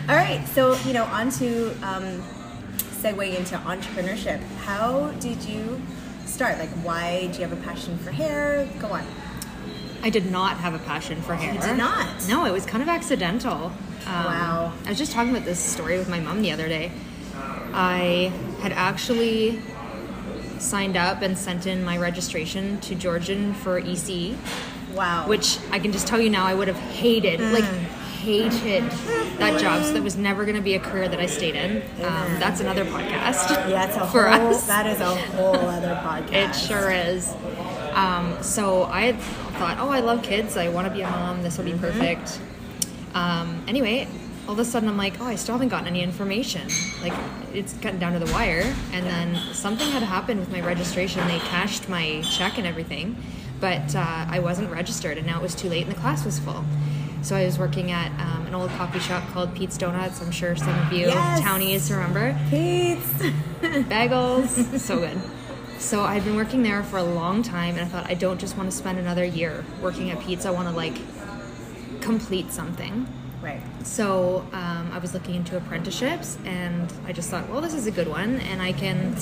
All 0.09 0.17
right, 0.17 0.45
so 0.49 0.75
you 0.87 0.93
know, 0.93 1.05
on 1.05 1.31
to 1.33 1.71
um, 1.87 2.23
segue 3.03 3.37
into 3.37 3.57
entrepreneurship. 3.59 4.41
How 4.65 5.11
did 5.21 5.43
you 5.45 5.81
start? 6.27 6.59
Like, 6.59 6.71
why 6.85 7.29
do 7.29 7.41
you 7.41 7.47
have 7.49 7.53
a 7.53 7.63
passion 7.63 7.97
for 7.99 8.11
hair? 8.11 8.69
Go 8.81 8.89
on. 8.89 9.05
I 10.03 10.11
did 10.11 10.31
not 10.31 10.57
have 10.59 10.75
a 10.75 10.79
passion 10.79 11.21
for 11.23 11.35
hair. 11.35 11.53
did 11.61 11.77
not? 11.77 12.07
No, 12.29 12.45
it 12.47 12.53
was 12.53 12.65
kind 12.67 12.83
of 12.83 12.89
accidental. 12.89 13.73
Um, 14.07 14.25
Wow. 14.25 14.73
I 14.87 14.89
was 14.89 14.99
just 14.99 15.13
talking 15.13 15.31
about 15.31 15.45
this 15.45 15.59
story 15.61 15.99
with 15.99 16.09
my 16.09 16.21
mom 16.21 16.43
the 16.43 16.53
other 16.53 16.69
day. 16.69 16.91
I 17.73 18.33
had 18.61 18.73
actually 18.73 19.61
signed 20.59 20.97
up 20.97 21.23
and 21.23 21.37
sent 21.39 21.67
in 21.67 21.85
my 21.85 21.97
registration 21.99 22.81
to 22.81 22.95
Georgian 22.95 23.55
for 23.55 23.79
EC. 23.79 24.35
Wow. 24.95 25.29
which 25.29 25.59
I 25.71 25.79
can 25.79 25.93
just 25.93 26.09
tell 26.09 26.21
you 26.21 26.31
now 26.31 26.45
I 26.47 26.53
would 26.53 26.67
have 26.67 26.77
hated, 26.77 27.41
like 27.41 27.63
hated 28.23 28.83
that 29.39 29.61
job. 29.61 29.85
So 29.85 29.93
that 29.93 30.03
was 30.03 30.17
never 30.17 30.45
going 30.45 30.57
to 30.57 30.63
be 30.63 30.75
a 30.75 30.81
career 30.81 31.09
that 31.09 31.21
I 31.21 31.27
stayed 31.27 31.55
in. 31.55 31.77
Um, 32.05 32.41
that's 32.41 32.61
another 32.61 32.85
podcast. 32.85 33.51
Yeah, 33.71 33.87
it's 33.87 33.97
a 33.97 34.07
for 34.09 34.29
whole. 34.29 34.49
us. 34.55 34.67
That 34.67 34.87
is 34.89 35.01
a 35.01 35.15
whole 35.15 35.55
other 35.55 35.95
podcast. 36.05 36.33
It 36.51 36.53
sure 36.55 36.91
is. 36.91 37.33
Um, 37.95 38.37
so 38.43 38.83
I 38.85 39.13
thought, 39.61 39.79
oh, 39.79 39.91
I 39.91 40.01
love 40.01 40.23
kids. 40.23 40.57
I 40.57 40.71
want 40.71 40.89
to 40.89 40.93
be 40.93 41.03
a 41.03 41.11
mom. 41.11 41.43
This 41.43 41.59
will 41.59 41.67
be 41.67 41.75
perfect. 41.75 42.41
Um, 43.13 43.63
anyway, 43.69 44.09
all 44.47 44.55
of 44.55 44.59
a 44.59 44.65
sudden 44.65 44.89
I'm 44.89 44.97
like, 44.97 45.21
oh, 45.21 45.27
I 45.27 45.35
still 45.35 45.55
haven't 45.55 45.69
gotten 45.69 45.87
any 45.87 46.03
information. 46.03 46.67
Like 47.03 47.13
it's 47.53 47.75
gotten 47.75 47.99
down 48.01 48.15
to 48.15 48.19
the 48.19 48.33
wire. 48.33 48.75
And 48.95 49.05
then 49.05 49.37
something 49.53 49.87
had 49.91 50.03
happened 50.03 50.41
with 50.41 50.51
my 50.51 50.63
registration. 50.63 51.27
They 51.29 51.41
cashed 51.41 51.91
my 51.91 52.23
check 52.23 52.57
and 52.57 52.67
everything, 52.67 53.17
but 53.61 53.95
uh, 53.95 54.25
I 54.31 54.39
wasn't 54.39 54.71
registered, 54.71 55.19
and 55.19 55.27
now 55.27 55.39
it 55.39 55.43
was 55.43 55.55
too 55.55 55.69
late, 55.69 55.83
and 55.87 55.95
the 55.95 56.01
class 56.01 56.25
was 56.25 56.39
full. 56.39 56.65
So 57.21 57.37
I 57.37 57.45
was 57.45 57.59
working 57.59 57.91
at 57.91 58.11
um, 58.19 58.47
an 58.47 58.55
old 58.55 58.71
coffee 58.71 58.99
shop 58.99 59.23
called 59.35 59.55
Pete's 59.55 59.77
Donuts. 59.77 60.23
I'm 60.23 60.31
sure 60.31 60.57
some 60.57 60.79
of 60.87 60.91
you 60.91 61.09
Yes. 61.09 61.41
townies 61.41 61.91
remember 61.93 62.35
Pete's. 62.49 63.07
bagels 63.61 64.79
so 64.79 65.01
good 65.01 65.21
so 65.81 66.03
i've 66.03 66.25
been 66.25 66.37
working 66.37 66.63
there 66.63 66.83
for 66.85 66.99
a 66.99 67.03
long 67.03 67.43
time 67.43 67.75
and 67.75 67.81
i 67.81 67.85
thought 67.87 68.09
i 68.09 68.15
don't 68.15 68.39
just 68.39 68.57
want 68.57 68.71
to 68.71 68.77
spend 68.77 68.99
another 68.99 69.25
year 69.25 69.65
working 69.83 70.11
at 70.11 70.21
Pete's 70.21 70.47
i 70.47 70.51
want 70.51 70.69
to 70.69 70.75
like 70.75 70.97
complete 72.01 72.53
something. 72.53 73.07
Right. 73.43 73.61
so 73.83 74.47
um, 74.53 74.91
i 74.93 74.99
was 74.99 75.15
looking 75.15 75.35
into 75.35 75.57
apprenticeships 75.57 76.37
and 76.45 76.93
i 77.07 77.13
just 77.13 77.31
thought 77.31 77.49
well 77.49 77.63
this 77.63 77.73
is 77.73 77.87
a 77.87 77.91
good 77.91 78.07
one 78.07 78.39
and 78.41 78.61
i 78.61 78.73
can 78.73 79.17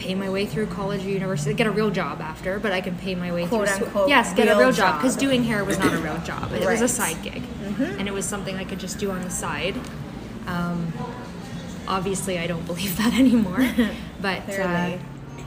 pay 0.00 0.16
my 0.16 0.28
way 0.28 0.44
through 0.44 0.66
college 0.66 1.06
or 1.06 1.08
university 1.08 1.54
get 1.54 1.68
a 1.68 1.70
real 1.70 1.90
job 1.90 2.20
after 2.20 2.58
but 2.58 2.72
i 2.72 2.80
can 2.80 2.96
pay 2.98 3.14
my 3.14 3.32
way 3.32 3.46
Quote, 3.46 3.68
through 3.68 3.86
unquote, 3.86 4.08
yes 4.08 4.34
get 4.34 4.48
a 4.48 4.58
real 4.58 4.72
job 4.72 5.00
because 5.00 5.14
doing 5.14 5.44
hair 5.44 5.64
was 5.64 5.78
not 5.78 5.94
a 5.94 5.98
real 5.98 6.18
job. 6.18 6.52
It 6.52 6.66
was 6.66 6.80
a 6.80 6.88
side 6.88 7.22
gig 7.22 7.44
and 7.78 8.08
it 8.08 8.12
was 8.12 8.24
something 8.24 8.56
i 8.56 8.64
could 8.64 8.80
just 8.80 8.98
do 8.98 9.12
on 9.12 9.22
the 9.22 9.30
side. 9.30 9.76
Um, 10.46 10.92
obviously 11.86 12.38
i 12.38 12.46
don't 12.48 12.66
believe 12.66 12.96
that 13.02 13.14
anymore 13.14 13.64
but 14.20 14.48
uh. 14.58 14.98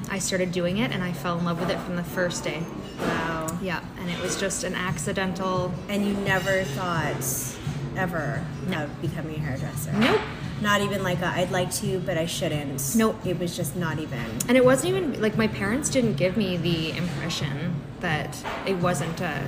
I 0.09 0.19
started 0.19 0.51
doing 0.51 0.77
it 0.77 0.91
and 0.91 1.03
i 1.03 1.11
fell 1.11 1.37
in 1.37 1.45
love 1.45 1.59
with 1.59 1.69
it 1.69 1.79
from 1.79 1.95
the 1.95 2.03
first 2.03 2.43
day 2.43 2.61
Wow. 2.99 3.57
yeah 3.61 3.81
and 3.99 4.09
it 4.09 4.19
was 4.21 4.39
just 4.39 4.63
an 4.63 4.73
accidental 4.73 5.71
And 5.89 6.05
you 6.05 6.13
never 6.13 6.63
thought 6.63 7.55
ever 7.95 8.43
of 8.73 9.01
becoming 9.01 9.35
a 9.35 9.39
hairdresser. 9.39 9.91
nope 9.93 10.21
Not 10.61 10.81
even 10.81 11.03
like 11.03 11.19
a, 11.21 11.27
I'd 11.27 11.51
like 11.51 11.71
to, 11.81 11.99
but 11.99 12.17
I 12.17 12.25
shouldn't. 12.25 12.95
Nope. 12.95 13.23
It 13.25 13.37
was 13.39 13.55
just 13.55 13.75
not 13.75 13.99
even. 13.99 14.19
and 14.47 14.57
it 14.57 14.65
wasn't 14.65 14.89
even 14.95 15.21
like 15.21 15.37
my 15.37 15.47
parents 15.47 15.89
didn't 15.89 16.15
give 16.15 16.35
me 16.37 16.57
the 16.57 16.97
impression 16.97 17.75
that 17.99 18.35
it 18.65 18.77
wasn't 18.77 19.21
a 19.21 19.47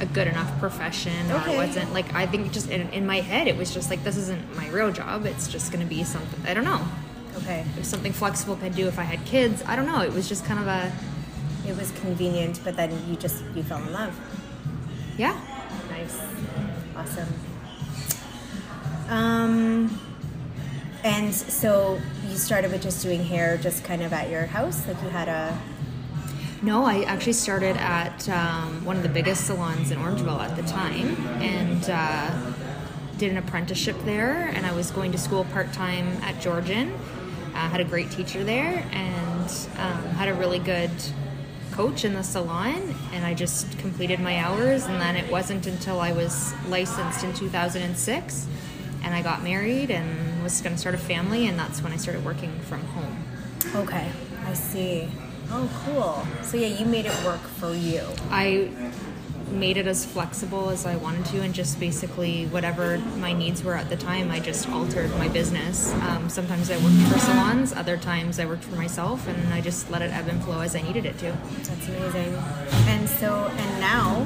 a 0.00 0.06
good 0.06 0.26
enough 0.26 0.50
profession 0.58 1.30
or 1.30 1.36
Okay. 1.36 1.54
it 1.54 1.56
wasn't 1.56 1.92
like 1.94 2.12
i 2.14 2.26
think 2.26 2.50
just 2.52 2.68
in, 2.70 2.88
in 2.90 3.06
my 3.06 3.20
head 3.20 3.46
it 3.46 3.56
was 3.56 3.72
just 3.72 3.88
like 3.90 4.02
this 4.02 4.16
isn't 4.16 4.56
my 4.56 4.68
real 4.70 4.90
job 4.90 5.24
it's 5.26 5.46
just 5.46 5.70
going 5.70 5.84
to 5.84 5.88
be 5.88 6.02
something 6.02 6.40
i 6.44 6.52
don't 6.54 6.64
know 6.64 6.80
Okay. 7.36 7.64
it 7.74 7.78
was 7.78 7.88
something 7.88 8.12
flexible 8.12 8.56
could 8.56 8.74
do 8.74 8.86
if 8.88 8.98
i 8.98 9.02
had 9.02 9.24
kids 9.26 9.62
i 9.66 9.74
don't 9.74 9.86
know 9.86 10.00
it 10.02 10.12
was 10.12 10.28
just 10.28 10.44
kind 10.44 10.60
of 10.60 10.66
a 10.66 10.92
It 11.66 11.76
was 11.76 11.90
convenient, 12.02 12.60
but 12.64 12.76
then 12.76 12.90
you 13.08 13.14
just 13.16 13.42
you 13.54 13.62
fell 13.62 13.80
in 13.82 13.92
love. 13.92 14.12
yeah 15.16 15.40
Nice. 15.90 16.18
Awesome. 16.96 17.28
Um, 19.08 20.00
and 21.04 21.34
so 21.34 22.00
you 22.28 22.36
started 22.36 22.72
with 22.72 22.82
just 22.82 23.02
doing 23.02 23.22
hair, 23.24 23.56
just 23.58 23.84
kind 23.84 24.02
of 24.02 24.12
at 24.12 24.30
your 24.30 24.46
house, 24.46 24.86
like 24.88 25.00
you 25.02 25.08
had 25.10 25.28
a. 25.28 25.56
No, 26.62 26.84
I 26.84 27.02
actually 27.02 27.32
started 27.34 27.76
at 27.76 28.28
um, 28.28 28.84
one 28.84 28.96
of 28.96 29.02
the 29.02 29.08
biggest 29.08 29.46
salons 29.46 29.90
in 29.90 29.98
Orangeville 29.98 30.40
at 30.40 30.56
the 30.56 30.62
time 30.62 31.16
and 31.42 31.90
uh, 31.90 32.30
did 33.18 33.32
an 33.32 33.36
apprenticeship 33.38 33.96
there. 34.04 34.50
And 34.54 34.64
I 34.64 34.72
was 34.72 34.90
going 34.92 35.10
to 35.12 35.18
school 35.18 35.44
part 35.52 35.72
time 35.72 36.06
at 36.22 36.40
Georgian. 36.40 36.92
Uh, 37.62 37.68
had 37.68 37.80
a 37.80 37.84
great 37.84 38.10
teacher 38.10 38.42
there 38.42 38.84
and 38.90 39.48
um, 39.78 40.02
had 40.16 40.28
a 40.28 40.34
really 40.34 40.58
good 40.58 40.90
coach 41.70 42.04
in 42.04 42.12
the 42.12 42.22
salon. 42.24 42.92
And 43.12 43.24
I 43.24 43.34
just 43.34 43.78
completed 43.78 44.18
my 44.18 44.38
hours. 44.38 44.86
And 44.86 45.00
then 45.00 45.14
it 45.14 45.30
wasn't 45.30 45.68
until 45.68 46.00
I 46.00 46.10
was 46.10 46.52
licensed 46.66 47.22
in 47.22 47.32
2006 47.34 48.46
and 49.04 49.14
I 49.14 49.22
got 49.22 49.44
married 49.44 49.92
and 49.92 50.42
was 50.42 50.60
going 50.60 50.74
to 50.74 50.80
start 50.80 50.96
a 50.96 50.98
family. 50.98 51.46
And 51.46 51.56
that's 51.56 51.82
when 51.82 51.92
I 51.92 51.96
started 51.98 52.24
working 52.24 52.50
from 52.62 52.80
home. 52.80 53.24
Okay, 53.76 54.10
I 54.44 54.54
see. 54.54 55.08
Oh, 55.52 55.70
cool. 55.84 56.26
So 56.42 56.56
yeah, 56.56 56.66
you 56.66 56.84
made 56.84 57.06
it 57.06 57.24
work 57.24 57.42
for 57.42 57.72
you. 57.72 58.02
I 58.30 58.70
made 59.52 59.76
it 59.76 59.86
as 59.86 60.04
flexible 60.04 60.70
as 60.70 60.86
I 60.86 60.96
wanted 60.96 61.24
to, 61.26 61.40
and 61.42 61.54
just 61.54 61.78
basically 61.78 62.46
whatever 62.46 62.98
my 63.18 63.32
needs 63.32 63.62
were 63.62 63.74
at 63.74 63.88
the 63.88 63.96
time, 63.96 64.30
I 64.30 64.40
just 64.40 64.68
altered 64.68 65.10
my 65.18 65.28
business. 65.28 65.92
Um, 66.02 66.28
sometimes 66.28 66.70
I 66.70 66.76
worked 66.78 67.12
for 67.12 67.18
salons, 67.18 67.72
other 67.72 67.96
times 67.96 68.38
I 68.38 68.46
worked 68.46 68.64
for 68.64 68.76
myself, 68.76 69.26
and 69.28 69.52
I 69.54 69.60
just 69.60 69.90
let 69.90 70.02
it 70.02 70.12
ebb 70.12 70.28
and 70.28 70.42
flow 70.42 70.60
as 70.60 70.74
I 70.74 70.82
needed 70.82 71.06
it 71.06 71.18
to. 71.18 71.32
That's 71.62 71.88
amazing. 71.88 72.34
And 72.88 73.08
so, 73.08 73.46
and 73.46 73.80
now, 73.80 74.24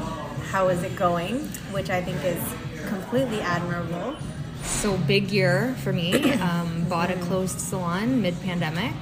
how 0.50 0.68
is 0.68 0.82
it 0.82 0.96
going? 0.96 1.40
Which 1.72 1.90
I 1.90 2.00
think 2.02 2.24
is 2.24 2.42
completely 2.88 3.40
admirable. 3.40 4.16
So 4.62 4.96
big 4.96 5.30
year 5.30 5.74
for 5.82 5.92
me. 5.92 6.32
Um, 6.34 6.86
bought 6.88 7.10
a 7.10 7.16
closed 7.16 7.60
salon 7.60 8.20
mid-pandemic. 8.22 8.94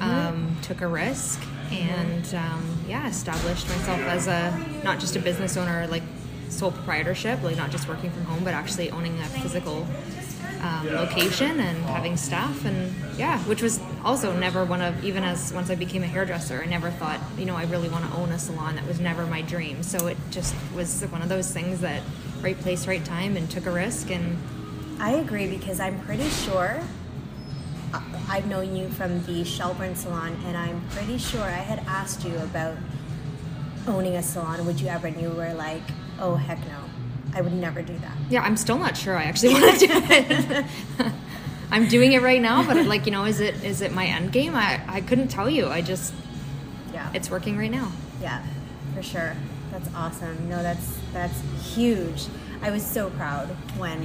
Um, 0.00 0.56
took 0.62 0.80
a 0.80 0.86
risk 0.86 1.42
and 1.72 2.34
um, 2.34 2.78
yeah, 2.88 3.08
established 3.08 3.68
myself 3.68 4.00
as 4.00 4.26
a 4.26 4.66
not 4.84 4.98
just 4.98 5.16
a 5.16 5.18
business 5.18 5.56
owner, 5.56 5.86
like 5.88 6.02
sole 6.48 6.72
proprietorship, 6.72 7.42
like 7.42 7.56
not 7.56 7.70
just 7.70 7.88
working 7.88 8.10
from 8.10 8.24
home, 8.24 8.44
but 8.44 8.54
actually 8.54 8.90
owning 8.90 9.18
a 9.20 9.24
physical 9.24 9.86
um, 10.62 10.86
location 10.90 11.60
and 11.60 11.78
having 11.84 12.16
staff 12.16 12.64
and 12.64 12.94
yeah, 13.18 13.38
which 13.40 13.62
was 13.62 13.80
also 14.04 14.36
never 14.36 14.64
one 14.64 14.80
of 14.80 15.04
even 15.04 15.22
as 15.22 15.52
once 15.52 15.70
I 15.70 15.74
became 15.74 16.02
a 16.02 16.06
hairdresser, 16.06 16.62
I 16.62 16.66
never 16.66 16.90
thought 16.90 17.20
you 17.38 17.44
know 17.44 17.56
I 17.56 17.64
really 17.64 17.88
want 17.88 18.10
to 18.10 18.16
own 18.16 18.30
a 18.30 18.38
salon. 18.38 18.76
That 18.76 18.86
was 18.86 19.00
never 19.00 19.26
my 19.26 19.42
dream. 19.42 19.82
So 19.82 20.06
it 20.06 20.16
just 20.30 20.54
was 20.74 21.02
one 21.04 21.22
of 21.22 21.28
those 21.28 21.52
things 21.52 21.80
that 21.80 22.02
right 22.40 22.58
place, 22.60 22.86
right 22.86 23.04
time, 23.04 23.36
and 23.36 23.50
took 23.50 23.66
a 23.66 23.70
risk 23.70 24.10
and. 24.10 24.36
I 24.98 25.10
agree 25.12 25.46
because 25.46 25.78
I'm 25.78 26.00
pretty 26.00 26.26
sure 26.30 26.80
I've 28.28 28.46
known 28.46 28.74
you 28.76 28.88
from 28.90 29.22
the 29.24 29.44
Shelburne 29.44 29.94
salon, 29.96 30.36
and 30.46 30.56
I'm 30.56 30.80
pretty 30.90 31.18
sure 31.18 31.42
I 31.42 31.50
had 31.70 31.80
asked 31.86 32.24
you 32.24 32.36
about 32.38 32.76
owning 33.86 34.16
a 34.16 34.22
salon. 34.22 34.64
Would 34.66 34.80
you 34.80 34.88
ever? 34.88 35.06
And 35.06 35.20
you 35.20 35.30
were 35.30 35.52
like, 35.54 35.82
"Oh 36.18 36.34
heck 36.36 36.58
no, 36.66 36.78
I 37.34 37.40
would 37.40 37.52
never 37.52 37.82
do 37.82 37.96
that." 37.98 38.12
Yeah, 38.30 38.42
I'm 38.42 38.56
still 38.56 38.78
not 38.78 38.96
sure 38.96 39.16
I 39.16 39.24
actually 39.24 39.54
want 39.60 39.78
to 39.80 39.86
do 39.86 39.92
it. 39.94 40.66
I'm 41.70 41.88
doing 41.88 42.12
it 42.12 42.22
right 42.22 42.40
now, 42.40 42.64
but 42.66 42.84
like 42.86 43.06
you 43.06 43.12
know, 43.12 43.24
is 43.24 43.40
it 43.40 43.62
is 43.64 43.80
it 43.80 43.92
my 43.92 44.06
end 44.06 44.32
game? 44.32 44.54
I 44.54 44.80
I 44.88 45.00
couldn't 45.00 45.28
tell 45.28 45.48
you. 45.50 45.66
I 45.68 45.82
just 45.82 46.12
Yeah, 46.92 47.10
it's 47.14 47.30
working 47.30 47.56
right 47.58 47.70
now. 47.70 47.90
yeah, 48.20 48.42
for 48.94 49.02
sure. 49.02 49.34
That's 49.72 49.88
awesome. 49.94 50.48
No, 50.48 50.62
that's 50.62 50.96
that's 51.12 51.40
huge. 51.74 52.26
I 52.62 52.70
was 52.70 52.84
so 52.84 53.10
proud 53.10 53.48
when 53.78 54.02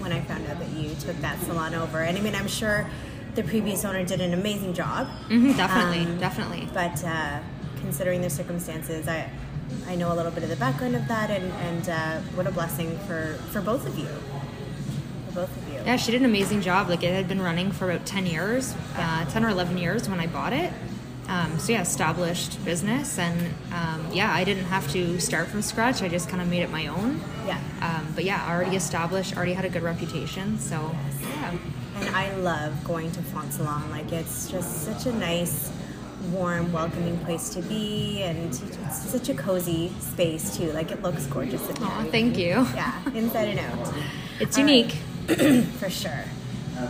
when 0.00 0.12
I 0.12 0.20
found 0.22 0.46
out 0.46 0.58
that 0.58 0.68
you 0.70 0.94
took 0.96 1.16
that 1.20 1.38
salon 1.40 1.74
over, 1.74 1.98
and 2.00 2.16
I 2.18 2.20
mean, 2.20 2.34
I'm 2.34 2.48
sure 2.48 2.86
the 3.34 3.42
previous 3.42 3.84
owner 3.84 4.04
did 4.04 4.20
an 4.20 4.32
amazing 4.34 4.74
job. 4.74 5.06
hmm 5.28 5.52
definitely, 5.56 6.00
Um, 6.12 6.18
definitely. 6.18 6.68
But 6.72 7.02
uh, 7.04 7.38
considering 7.80 8.22
the 8.22 8.30
circumstances, 8.30 9.08
I 9.08 9.28
I 9.88 9.94
know 9.94 10.12
a 10.12 10.16
little 10.16 10.32
bit 10.32 10.42
of 10.42 10.48
the 10.50 10.56
background 10.56 10.96
of 10.96 11.06
that, 11.08 11.30
and 11.30 11.52
and 11.68 11.88
uh, 11.88 12.20
what 12.36 12.46
a 12.46 12.50
blessing 12.50 12.98
for 13.06 13.34
for 13.52 13.60
both 13.60 13.86
of 13.86 13.96
you, 13.98 14.08
for 15.28 15.32
both 15.42 15.56
of 15.56 15.68
you. 15.72 15.80
Yeah, 15.86 15.96
she 15.96 16.10
did 16.12 16.20
an 16.22 16.26
amazing 16.26 16.60
job. 16.60 16.88
Like 16.88 17.02
it 17.02 17.12
had 17.14 17.28
been 17.28 17.40
running 17.40 17.70
for 17.72 17.90
about 17.90 18.04
ten 18.06 18.26
years, 18.26 18.74
uh, 18.96 19.24
ten 19.26 19.44
or 19.44 19.48
eleven 19.48 19.78
years 19.78 20.08
when 20.08 20.18
I 20.20 20.26
bought 20.26 20.52
it. 20.52 20.72
Um, 21.28 21.60
so 21.60 21.70
yeah, 21.72 21.82
established 21.82 22.62
business, 22.64 23.16
and 23.16 23.38
um, 23.72 24.04
yeah, 24.12 24.34
I 24.34 24.42
didn't 24.42 24.64
have 24.64 24.90
to 24.92 25.20
start 25.20 25.46
from 25.46 25.62
scratch. 25.62 26.02
I 26.02 26.08
just 26.08 26.28
kind 26.28 26.42
of 26.42 26.48
made 26.48 26.62
it 26.62 26.70
my 26.70 26.88
own. 26.88 27.20
Yeah. 27.46 27.60
Um, 27.80 28.08
but 28.16 28.24
yeah, 28.24 28.50
already 28.52 28.74
established, 28.74 29.36
already 29.36 29.52
had 29.52 29.64
a 29.64 29.68
good 29.68 29.84
reputation. 29.84 30.58
So 30.58 30.74
yeah. 31.19 31.19
And 32.00 32.16
I 32.16 32.34
love 32.36 32.82
going 32.84 33.10
to 33.12 33.22
Flaunt 33.22 33.52
Salon. 33.52 33.90
Like 33.90 34.10
it's 34.12 34.50
just 34.50 34.84
such 34.84 35.06
a 35.06 35.12
nice, 35.12 35.70
warm, 36.30 36.72
welcoming 36.72 37.18
place 37.18 37.50
to 37.50 37.62
be, 37.62 38.22
and 38.22 38.48
it's 38.48 39.10
such 39.10 39.28
a 39.28 39.34
cozy 39.34 39.92
space 40.00 40.56
too. 40.56 40.72
Like 40.72 40.90
it 40.92 41.02
looks 41.02 41.26
gorgeous 41.26 41.68
in 41.68 41.74
there. 41.74 41.84
Aw, 41.88 42.04
thank 42.04 42.38
you. 42.38 42.66
Yeah, 42.74 43.02
inside 43.14 43.48
and 43.48 43.60
out. 43.60 43.94
It's 44.40 44.56
All 44.56 44.66
unique. 44.66 44.96
right. 45.28 45.64
for 45.78 45.90
sure. 45.90 46.24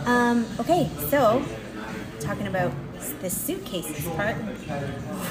Um, 0.05 0.45
okay, 0.59 0.89
so 1.09 1.43
talking 2.21 2.47
about 2.47 2.71
the 3.21 3.29
suitcases 3.29 4.05
part, 4.15 4.35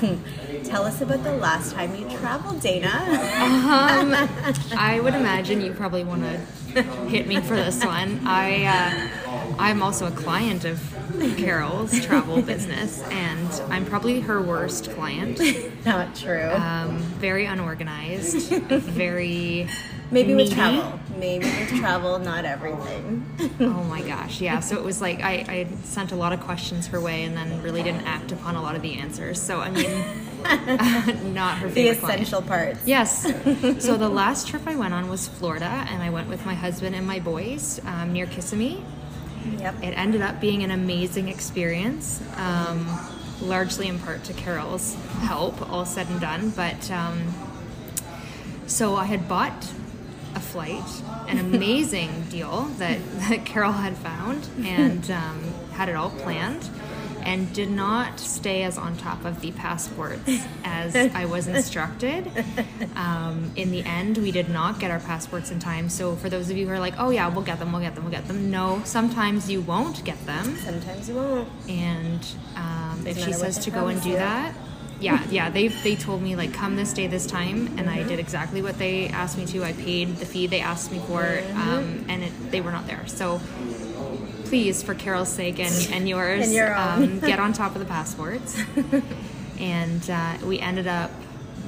tell 0.64 0.84
us 0.84 1.00
about 1.00 1.22
the 1.24 1.32
last 1.32 1.72
time 1.72 1.94
you 1.94 2.08
traveled, 2.18 2.60
Dana. 2.60 2.88
Um, 2.88 4.14
I 4.78 5.00
would 5.02 5.14
imagine 5.14 5.60
you 5.60 5.72
probably 5.72 6.04
want 6.04 6.22
to 6.22 6.82
hit 7.08 7.26
me 7.26 7.40
for 7.40 7.56
this 7.56 7.84
one. 7.84 8.20
I 8.26 8.64
uh, 8.64 9.56
I'm 9.58 9.82
also 9.82 10.06
a 10.06 10.10
client 10.10 10.64
of 10.64 10.80
Carol's 11.36 12.04
travel 12.04 12.40
business, 12.54 13.02
and 13.10 13.48
I'm 13.72 13.84
probably 13.84 14.20
her 14.20 14.40
worst 14.40 14.90
client. 14.90 15.40
Not 15.84 16.14
true. 16.14 16.50
Um, 16.50 16.98
very 16.98 17.46
unorganized, 17.46 18.50
very 18.50 19.68
Maybe 20.10 20.34
with 20.34 20.52
travel. 20.52 20.98
Maybe 21.16 21.44
with 21.44 21.68
travel, 21.78 22.18
not 22.18 22.44
everything. 22.44 23.24
oh 23.60 23.84
my 23.84 24.02
gosh, 24.02 24.40
yeah. 24.40 24.60
So 24.60 24.76
it 24.76 24.84
was 24.84 25.00
like 25.00 25.20
I, 25.22 25.44
I 25.48 25.66
sent 25.84 26.12
a 26.12 26.16
lot 26.16 26.32
of 26.32 26.40
questions 26.40 26.88
her 26.88 27.00
way 27.00 27.24
and 27.24 27.36
then 27.36 27.62
really 27.62 27.82
didn't 27.82 28.06
act 28.06 28.32
upon 28.32 28.56
a 28.56 28.62
lot 28.62 28.74
of 28.74 28.82
the 28.82 28.94
answers. 28.94 29.40
So 29.40 29.60
I 29.60 29.70
mean, 29.70 29.90
not 31.34 31.58
her 31.58 31.68
the 31.68 31.74
favorite 31.74 32.00
client. 32.00 32.22
essential 32.22 32.42
parts. 32.42 32.80
Yes. 32.86 33.22
so 33.84 33.96
the 33.96 34.08
last 34.08 34.48
trip 34.48 34.62
I 34.66 34.74
went 34.76 34.94
on 34.94 35.08
was 35.08 35.28
Florida, 35.28 35.86
and 35.90 36.02
I 36.02 36.10
went 36.10 36.28
with 36.28 36.44
my 36.44 36.54
husband 36.54 36.96
and 36.96 37.06
my 37.06 37.20
boys 37.20 37.80
um, 37.86 38.12
near 38.12 38.26
Kissimmee. 38.26 38.82
Yep. 39.58 39.82
It 39.82 39.92
ended 39.92 40.22
up 40.22 40.40
being 40.40 40.62
an 40.62 40.70
amazing 40.70 41.28
experience, 41.28 42.22
um, 42.36 42.86
largely 43.40 43.88
in 43.88 43.98
part 43.98 44.24
to 44.24 44.32
Carol's 44.34 44.94
help, 45.20 45.70
all 45.70 45.86
said 45.86 46.08
and 46.08 46.20
done. 46.20 46.50
But 46.50 46.90
um, 46.90 47.32
so 48.66 48.96
I 48.96 49.04
had 49.04 49.28
bought 49.28 49.72
flight, 50.52 50.82
an 51.28 51.38
amazing 51.38 52.22
deal 52.30 52.62
that, 52.78 52.98
that 53.28 53.44
Carol 53.46 53.72
had 53.72 53.96
found, 53.96 54.48
and 54.64 55.10
um, 55.10 55.42
had 55.72 55.88
it 55.88 55.96
all 55.96 56.10
planned. 56.10 56.68
And 57.22 57.52
did 57.52 57.70
not 57.70 58.18
stay 58.18 58.62
as 58.62 58.78
on 58.78 58.96
top 58.96 59.26
of 59.26 59.42
the 59.42 59.52
passports 59.52 60.22
as 60.64 60.96
I 60.96 61.26
was 61.26 61.48
instructed. 61.48 62.26
Um, 62.96 63.52
in 63.56 63.70
the 63.70 63.82
end, 63.84 64.16
we 64.16 64.30
did 64.32 64.48
not 64.48 64.80
get 64.80 64.90
our 64.90 65.00
passports 65.00 65.50
in 65.50 65.58
time. 65.58 65.90
So, 65.90 66.16
for 66.16 66.30
those 66.30 66.48
of 66.48 66.56
you 66.56 66.66
who 66.66 66.72
are 66.72 66.78
like, 66.80 66.94
oh, 66.98 67.10
yeah, 67.10 67.28
we'll 67.28 67.44
get 67.44 67.58
them, 67.58 67.72
we'll 67.72 67.82
get 67.82 67.94
them, 67.94 68.04
we'll 68.04 68.10
get 68.10 68.26
them, 68.26 68.50
no, 68.50 68.80
sometimes 68.86 69.50
you 69.50 69.60
won't 69.60 70.02
get 70.02 70.18
them 70.24 70.56
Sometimes 70.64 71.10
you 71.10 71.16
won't. 71.16 71.48
and 71.68 72.26
um, 72.56 73.06
if 73.06 73.18
she 73.22 73.34
says 73.34 73.58
to 73.58 73.70
go 73.70 73.88
and 73.88 74.00
do 74.00 74.14
that 74.14 74.54
yeah 75.00 75.24
yeah 75.30 75.48
they 75.50 75.68
they 75.68 75.96
told 75.96 76.20
me 76.22 76.36
like 76.36 76.52
come 76.52 76.76
this 76.76 76.92
day 76.92 77.06
this 77.06 77.26
time 77.26 77.66
and 77.78 77.88
i 77.88 77.98
Mm-hmm. 77.98 78.08
did 78.08 78.18
exactly 78.18 78.62
what 78.62 78.78
they 78.78 79.08
asked 79.08 79.36
me 79.38 79.44
to. 79.46 79.64
I 79.64 79.72
paid 79.72 80.16
the 80.16 80.26
fee 80.26 80.46
they 80.46 80.60
asked 80.60 80.90
me 80.92 80.98
for 81.00 81.22
um, 81.54 82.04
and 82.08 82.22
it, 82.24 82.32
they 82.50 82.60
were 82.60 82.70
not 82.72 82.86
there. 82.86 83.06
So 83.06 83.40
please 84.46 84.82
for 84.82 84.94
carol's 84.94 85.28
sake 85.28 85.58
and, 85.60 85.88
and 85.92 86.08
yours 86.08 86.44
And 86.46 86.52
your 86.54 86.74
um, 86.76 87.20
get 87.30 87.38
on 87.38 87.52
top 87.52 87.74
of 87.74 87.80
the 87.80 87.86
passports. 87.86 88.58
And 89.58 90.08
uh, 90.10 90.38
we 90.44 90.58
ended 90.58 90.86
up 90.86 91.10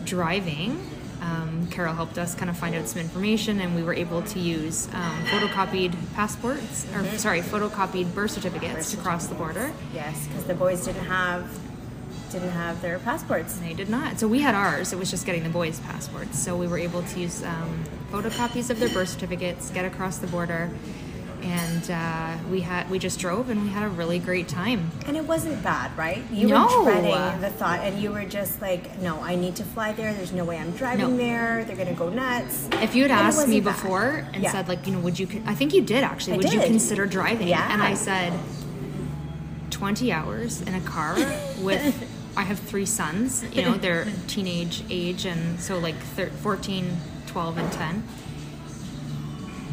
driving. 0.05 0.81
Um, 1.21 1.69
Carol 1.71 1.95
helped 1.95 2.19
us 2.19 2.35
kind 2.35 2.51
of 2.51 2.57
find 2.57 2.75
out 2.75 2.89
some 2.89 3.01
information, 3.01 3.61
and 3.61 3.77
we 3.77 3.83
were 3.83 3.95
able 3.95 4.23
to 4.23 4.39
use 4.41 4.89
um, 4.95 5.25
photocopied 5.27 5.95
passports, 6.15 6.87
or 6.95 7.05
sorry, 7.19 7.43
photocopied 7.43 8.12
birth 8.15 8.33
certificates 8.33 8.91
to 8.91 8.97
cross 8.97 9.27
the 9.29 9.35
border. 9.37 9.73
Yes, 9.95 10.27
because 10.27 10.45
the 10.45 10.55
boys 10.55 10.85
didn't 10.87 11.05
have 11.05 11.47
didn't 12.33 12.51
have 12.51 12.81
their 12.83 12.99
passports. 12.99 13.55
They 13.59 13.75
did 13.75 13.89
not. 13.89 14.19
So 14.19 14.27
we 14.27 14.41
had 14.41 14.55
ours. 14.55 14.93
It 14.93 14.99
was 14.99 15.11
just 15.11 15.27
getting 15.27 15.43
the 15.43 15.51
boys' 15.51 15.79
passports. 15.81 16.39
So 16.39 16.57
we 16.57 16.67
were 16.67 16.79
able 16.79 17.03
to 17.03 17.21
use 17.21 17.43
um, 17.45 17.85
photocopies 18.11 18.71
of 18.71 18.79
their 18.81 18.89
birth 18.89 19.11
certificates, 19.11 19.71
get 19.71 19.85
across 19.85 20.19
the 20.19 20.27
border, 20.27 20.71
and 21.43 21.91
uh, 21.91 22.37
we 22.51 22.61
had 22.61 22.89
we 22.89 23.01
just 23.01 23.19
drove 23.19 23.51
and 23.51 23.62
we 23.65 23.69
had 23.69 23.83
a 23.83 23.89
really 23.89 24.19
great 24.21 24.47
time. 24.49 24.91
And 25.07 25.17
it 25.17 25.25
wasn't 25.25 25.61
bad, 25.62 25.97
right? 25.99 26.23
You 26.31 26.47
No. 26.47 26.67
were 26.85 26.93
dreading 26.93 27.41
the 27.41 27.51
thought, 27.51 27.81
and 27.81 28.01
you 28.01 28.12
were 28.12 28.25
just 28.25 28.62
like, 28.62 28.99
"No, 29.01 29.21
I 29.21 29.35
need 29.35 29.57
to 29.57 29.65
fly 29.65 29.93
there. 29.93 30.15
There's 30.15 30.33
no 30.33 30.45
way 30.45 30.57
I'm 30.59 30.71
driving 30.71 31.11
No. 31.11 31.17
there. 31.17 31.65
They're 31.65 31.77
gonna 31.77 31.95
go 31.95 32.09
nuts." 32.11 32.69
If 32.81 32.95
you 32.95 33.03
had 33.03 33.11
And 33.11 33.21
asked 33.21 33.49
me 33.49 33.61
bad. 33.61 33.75
before 33.75 34.25
and 34.33 34.43
Yeah. 34.45 34.53
said 34.53 34.69
like, 34.69 34.87
you 34.87 34.93
know, 34.93 35.01
would 35.01 35.19
you? 35.19 35.27
I 35.45 35.55
think 35.55 35.75
you 35.75 35.83
did 35.83 36.05
actually. 36.05 36.35
I 36.35 36.37
would 36.37 36.53
you 36.53 36.61
consider 36.61 37.07
driving? 37.07 37.49
Yeah. 37.49 37.73
And 37.73 37.83
I 37.83 37.95
said, 37.95 38.33
twenty 39.71 40.12
hours 40.12 40.61
in 40.62 40.75
a 40.75 40.81
car 40.83 41.17
with. 41.61 42.02
I 42.37 42.43
have 42.43 42.59
three 42.59 42.87
sons. 42.87 43.45
You 43.53 43.62
know, 43.62 43.75
they're 43.75 44.07
teenage 44.27 44.83
age, 44.91 45.25
and 45.27 45.61
so 45.61 45.79
like 45.79 45.97
thir- 46.17 46.31
14, 46.31 46.97
12, 47.27 47.59
and 47.59 47.73
ten. 47.73 48.05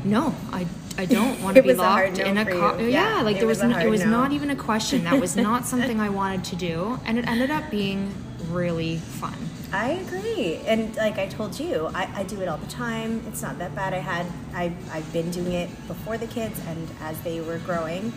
No, 0.03 0.33
I, 0.51 0.65
I 0.97 1.05
don't 1.05 1.41
want 1.43 1.55
to 1.57 1.63
be 1.63 1.71
a 1.71 1.75
locked 1.75 2.17
no 2.17 2.25
in 2.25 2.37
a 2.37 2.45
car. 2.45 2.79
Yeah, 2.79 3.17
Yeah, 3.17 3.21
like 3.21 3.37
there 3.37 3.47
was, 3.47 3.61
was 3.61 3.71
no, 3.71 3.79
it 3.79 3.89
was 3.89 4.03
no. 4.03 4.09
not 4.11 4.31
even 4.31 4.49
a 4.49 4.55
question. 4.55 5.03
That 5.03 5.19
was 5.19 5.35
not 5.35 5.65
something 5.73 5.99
I 5.99 6.09
wanted 6.09 6.43
to 6.45 6.55
do, 6.55 6.99
and 7.05 7.17
it 7.17 7.27
ended 7.27 7.51
up 7.51 7.69
being 7.69 8.13
really 8.49 8.97
fun. 8.97 9.35
I 9.71 9.89
agree, 9.91 10.61
and 10.65 10.95
like 10.95 11.19
I 11.19 11.27
told 11.27 11.59
you, 11.59 11.91
I, 11.93 12.09
I 12.15 12.23
do 12.23 12.41
it 12.41 12.47
all 12.47 12.57
the 12.57 12.67
time. 12.67 13.21
It's 13.27 13.41
not 13.43 13.59
that 13.59 13.75
bad. 13.75 13.93
I 13.93 13.99
had 13.99 14.25
I 14.53 14.73
I've 14.91 15.11
been 15.13 15.29
doing 15.31 15.53
it 15.53 15.69
before 15.87 16.17
the 16.17 16.27
kids, 16.27 16.59
and 16.67 16.89
as 17.01 17.19
they 17.21 17.39
were 17.39 17.59
growing 17.59 18.11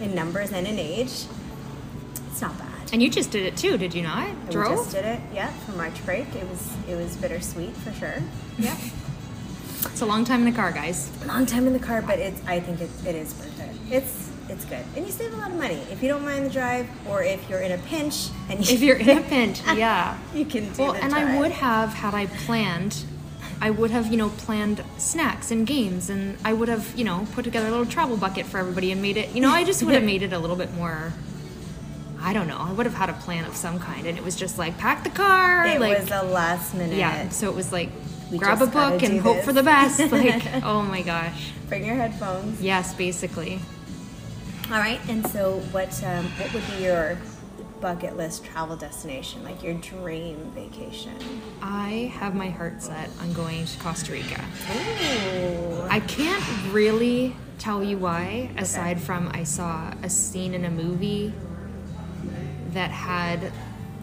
in 0.00 0.14
numbers 0.14 0.50
and 0.52 0.66
in 0.66 0.78
age, 0.78 1.26
it's 2.30 2.40
not 2.40 2.58
bad. 2.58 2.67
And 2.92 3.02
you 3.02 3.10
just 3.10 3.30
did 3.30 3.44
it 3.44 3.56
too, 3.56 3.76
did 3.76 3.94
you 3.94 4.02
not? 4.02 4.28
And 4.28 4.50
Drove. 4.50 4.70
We 4.70 4.76
just 4.76 4.92
did 4.92 5.04
it, 5.04 5.20
yeah, 5.34 5.50
for 5.50 5.72
March 5.72 6.04
break. 6.04 6.26
It 6.34 6.48
was 6.48 6.72
it 6.88 6.96
was 6.96 7.16
bittersweet 7.16 7.76
for 7.76 7.92
sure. 7.92 8.22
Yeah. 8.58 8.76
It's 9.84 10.00
a 10.00 10.06
long 10.06 10.24
time 10.24 10.40
in 10.40 10.52
the 10.52 10.56
car, 10.56 10.72
guys. 10.72 11.10
Long 11.26 11.46
time 11.46 11.66
in 11.66 11.72
the 11.72 11.78
car, 11.78 12.02
but 12.02 12.18
it's 12.18 12.40
I 12.46 12.60
think 12.60 12.80
it, 12.80 12.90
it 13.06 13.14
is 13.14 13.34
worth 13.34 13.60
it. 13.60 13.92
It's 13.92 14.30
it's 14.48 14.64
good, 14.64 14.84
and 14.96 15.04
you 15.04 15.12
save 15.12 15.32
a 15.34 15.36
lot 15.36 15.50
of 15.50 15.58
money 15.58 15.82
if 15.90 16.02
you 16.02 16.08
don't 16.08 16.24
mind 16.24 16.46
the 16.46 16.50
drive, 16.50 16.88
or 17.06 17.22
if 17.22 17.48
you're 17.50 17.60
in 17.60 17.72
a 17.72 17.78
pinch 17.78 18.28
and 18.48 18.66
you, 18.66 18.74
If 18.74 18.80
you're 18.80 18.96
in 18.96 19.18
a 19.18 19.20
pinch, 19.20 19.60
yeah. 19.76 20.16
you 20.34 20.46
can 20.46 20.72
do 20.72 20.82
Well, 20.84 20.94
and 20.94 21.14
I 21.14 21.38
would 21.38 21.52
have 21.52 21.92
had 21.94 22.14
I 22.14 22.26
planned. 22.26 23.04
I 23.60 23.70
would 23.70 23.90
have, 23.90 24.06
you 24.06 24.16
know, 24.16 24.28
planned 24.30 24.84
snacks 24.98 25.50
and 25.50 25.66
games, 25.66 26.08
and 26.08 26.38
I 26.44 26.52
would 26.52 26.68
have, 26.68 26.96
you 26.96 27.02
know, 27.04 27.26
put 27.34 27.44
together 27.44 27.66
a 27.66 27.70
little 27.70 27.86
travel 27.86 28.16
bucket 28.16 28.46
for 28.46 28.58
everybody 28.58 28.92
and 28.92 29.02
made 29.02 29.16
it. 29.16 29.34
You 29.34 29.40
know, 29.40 29.50
I 29.50 29.64
just 29.64 29.82
would 29.82 29.94
have 29.94 30.04
made 30.12 30.22
it 30.22 30.32
a 30.32 30.38
little 30.38 30.56
bit 30.56 30.72
more. 30.74 31.12
I 32.20 32.32
don't 32.32 32.48
know. 32.48 32.58
I 32.58 32.72
would 32.72 32.86
have 32.86 32.94
had 32.94 33.08
a 33.10 33.14
plan 33.14 33.44
of 33.44 33.54
some 33.56 33.78
kind, 33.78 34.06
and 34.06 34.18
it 34.18 34.24
was 34.24 34.34
just 34.36 34.58
like 34.58 34.76
pack 34.78 35.04
the 35.04 35.10
car, 35.10 35.64
It 35.66 35.80
like 35.80 36.00
was 36.00 36.10
a 36.10 36.22
last 36.22 36.74
minute. 36.74 36.96
yeah. 36.96 37.28
So 37.30 37.48
it 37.48 37.54
was 37.54 37.72
like 37.72 37.90
We 38.30 38.38
grab 38.38 38.60
a 38.60 38.66
book 38.66 39.02
and 39.02 39.14
do 39.14 39.20
hope 39.20 39.42
for 39.44 39.52
the 39.52 39.62
best. 39.62 40.00
Like, 40.12 40.44
oh 40.64 40.82
my 40.82 41.02
gosh, 41.02 41.52
Bring 41.68 41.84
your 41.86 41.94
headphones. 41.96 42.60
yes, 42.60 42.92
basically. 42.94 43.60
All 44.70 44.78
right, 44.78 45.00
and 45.08 45.26
so 45.28 45.60
what 45.72 46.02
um, 46.04 46.24
what 46.38 46.52
would 46.52 46.66
be 46.76 46.84
your 46.84 47.16
bucket 47.80 48.16
list 48.16 48.44
travel 48.44 48.74
destination, 48.76 49.42
like 49.44 49.62
your 49.62 49.74
dream 49.74 50.36
vacation? 50.54 51.14
I 51.62 52.12
have 52.18 52.34
my 52.34 52.50
heart 52.50 52.82
set 52.82 53.08
on 53.20 53.32
going 53.32 53.64
to 53.64 53.78
Costa 53.78 54.12
Rica. 54.12 54.44
Ooh. 54.74 55.86
I 55.88 56.00
can't 56.00 56.44
really 56.72 57.34
tell 57.58 57.82
you 57.82 57.96
why, 57.96 58.50
aside 58.58 59.00
from 59.00 59.30
I 59.32 59.44
saw 59.44 59.92
a 60.02 60.10
scene 60.10 60.52
in 60.54 60.64
a 60.64 60.70
movie 60.70 61.32
that 62.72 62.90
had 62.90 63.52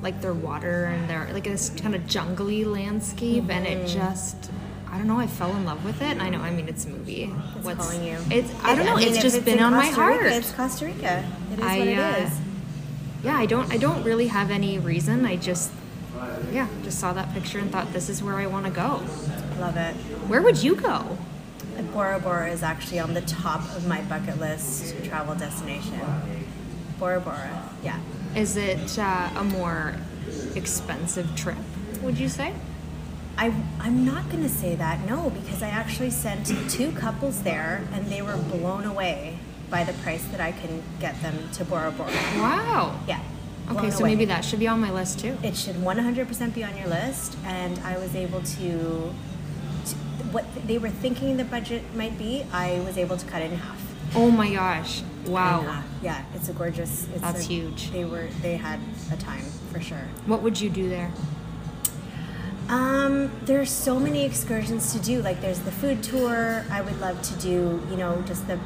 like 0.02 0.22
their 0.22 0.34
water 0.34 0.86
and 0.86 1.10
their 1.10 1.28
like 1.34 1.46
this 1.46 1.70
kind 1.70 1.96
of 1.96 2.06
jungly 2.08 2.64
landscape, 2.66 3.50
and 3.50 3.66
it 3.66 3.88
just. 3.88 4.52
I 4.88 4.98
don't 4.98 5.08
know. 5.08 5.20
I 5.20 5.28
fell 5.28 5.54
in 5.58 5.66
love 5.66 5.84
with 5.84 6.02
it, 6.02 6.12
and 6.12 6.22
I 6.22 6.30
know. 6.30 6.40
I 6.40 6.52
mean, 6.52 6.70
it's 6.70 6.86
a 6.86 6.90
movie. 6.90 7.30
It's 7.58 7.74
calling 7.74 8.04
you. 8.04 8.18
It's. 8.32 8.50
I 8.64 8.76
don't 8.76 8.86
know. 8.86 8.96
mean, 8.96 9.10
it's 9.10 9.22
just 9.22 9.44
been 9.44 9.58
in 9.58 9.64
on 9.64 9.74
my 9.74 9.88
heart. 9.88 10.22
Rica, 10.22 10.38
it's 10.38 10.54
Costa 10.54 10.86
Rica. 10.86 11.30
It 11.52 11.60
is 11.60 11.66
I, 11.66 11.80
what 11.80 11.88
it 11.88 11.98
uh, 11.98 12.26
is. 12.26 12.40
yeah, 13.24 13.38
I 13.38 13.46
don't. 13.46 13.70
I 13.74 13.78
don't 13.78 14.04
really 14.04 14.28
have 14.28 14.52
any 14.52 14.80
reason. 14.80 15.26
I 15.26 15.36
just, 15.36 15.72
yeah, 16.50 16.70
just 16.84 17.00
saw 17.00 17.12
that 17.12 17.34
picture 17.34 17.60
and 17.60 17.70
thought 17.72 17.92
this 17.92 18.08
is 18.08 18.24
where 18.24 18.36
I 18.36 18.48
want 18.48 18.68
to 18.68 18.72
go. 18.72 19.04
Love 19.60 19.76
it. 19.76 19.96
Where 20.30 20.42
would 20.42 20.64
you 20.64 20.76
go? 20.76 21.18
Bora 21.92 22.20
Bora 22.20 22.50
is 22.50 22.64
actually 22.64 23.00
on 23.00 23.14
the 23.14 23.22
top 23.22 23.62
of 23.76 23.88
my 23.88 24.02
bucket 24.04 24.40
list 24.40 24.96
travel 25.04 25.36
destination. 25.36 26.00
Bora 27.00 27.20
Bora, 27.20 27.70
yeah. 27.84 28.00
Is 28.36 28.58
it 28.58 29.00
uh, 29.00 29.30
a 29.38 29.44
more 29.44 29.96
expensive 30.56 31.34
trip? 31.36 31.58
Would 32.02 32.20
you 32.20 32.28
say? 32.28 32.54
I, 33.38 33.54
I'm 33.80 34.06
not 34.06 34.30
going 34.30 34.44
to 34.44 34.50
say 34.50 34.76
that, 34.76 35.06
no, 35.08 35.30
because 35.30 35.64
I 35.64 35.70
actually 35.70 36.10
sent 36.10 36.48
two 36.70 36.92
couples 36.92 37.44
there 37.44 37.88
and 37.94 38.08
they 38.08 38.22
were 38.22 38.38
blown 38.38 38.84
away 38.84 39.40
by 39.70 39.84
the 39.84 39.94
price 39.94 40.24
that 40.28 40.40
I 40.40 40.52
can 40.52 40.84
get 41.00 41.22
them 41.22 41.50
to 41.54 41.66
Bora 41.66 41.92
Bora. 41.92 42.12
Wow. 42.38 43.00
Yeah. 43.08 43.22
Okay, 43.72 43.90
so 43.90 44.00
away. 44.00 44.12
maybe 44.12 44.26
that 44.26 44.46
should 44.46 44.60
be 44.60 44.68
on 44.68 44.80
my 44.80 44.92
list 44.92 45.20
too. 45.20 45.38
It 45.42 45.56
should 45.56 45.76
100% 45.76 46.54
be 46.54 46.64
on 46.64 46.78
your 46.78 46.88
list, 46.88 47.36
and 47.46 47.80
I 47.80 47.98
was 47.98 48.16
able 48.16 48.42
to, 48.42 48.68
to. 49.86 49.96
What 50.32 50.46
they 50.68 50.78
were 50.78 50.90
thinking 50.90 51.38
the 51.38 51.46
budget 51.46 51.96
might 51.96 52.18
be, 52.18 52.46
I 52.54 52.80
was 52.82 52.98
able 52.98 53.18
to 53.18 53.26
cut 53.26 53.42
it 53.42 53.52
in 53.52 53.58
half. 53.58 53.82
Oh 54.14 54.30
my 54.32 54.54
gosh! 54.54 55.02
Wow. 55.26 55.62
half. 55.62 55.86
Yeah, 56.02 56.24
it's 56.36 56.50
a 56.50 56.54
gorgeous. 56.54 57.08
It's 57.14 57.22
That's 57.22 57.42
a- 57.42 57.48
huge. 57.48 57.92
They 57.92 58.06
were. 58.06 58.28
They 58.42 58.58
had 58.58 58.80
a 59.12 59.18
time 59.18 59.44
for 59.72 59.80
sure. 59.82 60.06
What 60.26 60.42
would 60.44 60.60
you 60.60 60.70
do 60.70 60.88
there? 60.90 61.12
Um, 62.70 63.32
there's 63.44 63.70
so 63.70 64.00
many 64.00 64.24
excursions 64.26 64.92
to 64.94 65.00
do. 65.00 65.22
Like 65.22 65.42
there's 65.42 65.60
the 65.60 65.72
food 65.72 66.02
tour. 66.04 66.66
I 66.72 66.82
would 66.82 67.00
love 67.00 67.22
to 67.22 67.34
do, 67.36 67.82
you 67.90 67.98
know, 67.98 68.22
just 68.26 68.48
the 68.48 68.60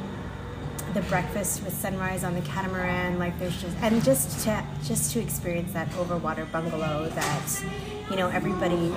the 0.94 1.02
breakfast 1.02 1.62
with 1.62 1.72
sunrise 1.74 2.24
on 2.24 2.34
the 2.34 2.40
catamaran. 2.42 3.18
Like 3.18 3.38
there's 3.38 3.60
just 3.60 3.76
and 3.82 4.02
just 4.02 4.44
to 4.44 4.64
just 4.84 5.12
to 5.12 5.20
experience 5.20 5.72
that 5.72 5.88
overwater 5.90 6.50
bungalow 6.50 7.08
that, 7.10 7.64
you 8.10 8.16
know, 8.16 8.28
everybody 8.28 8.92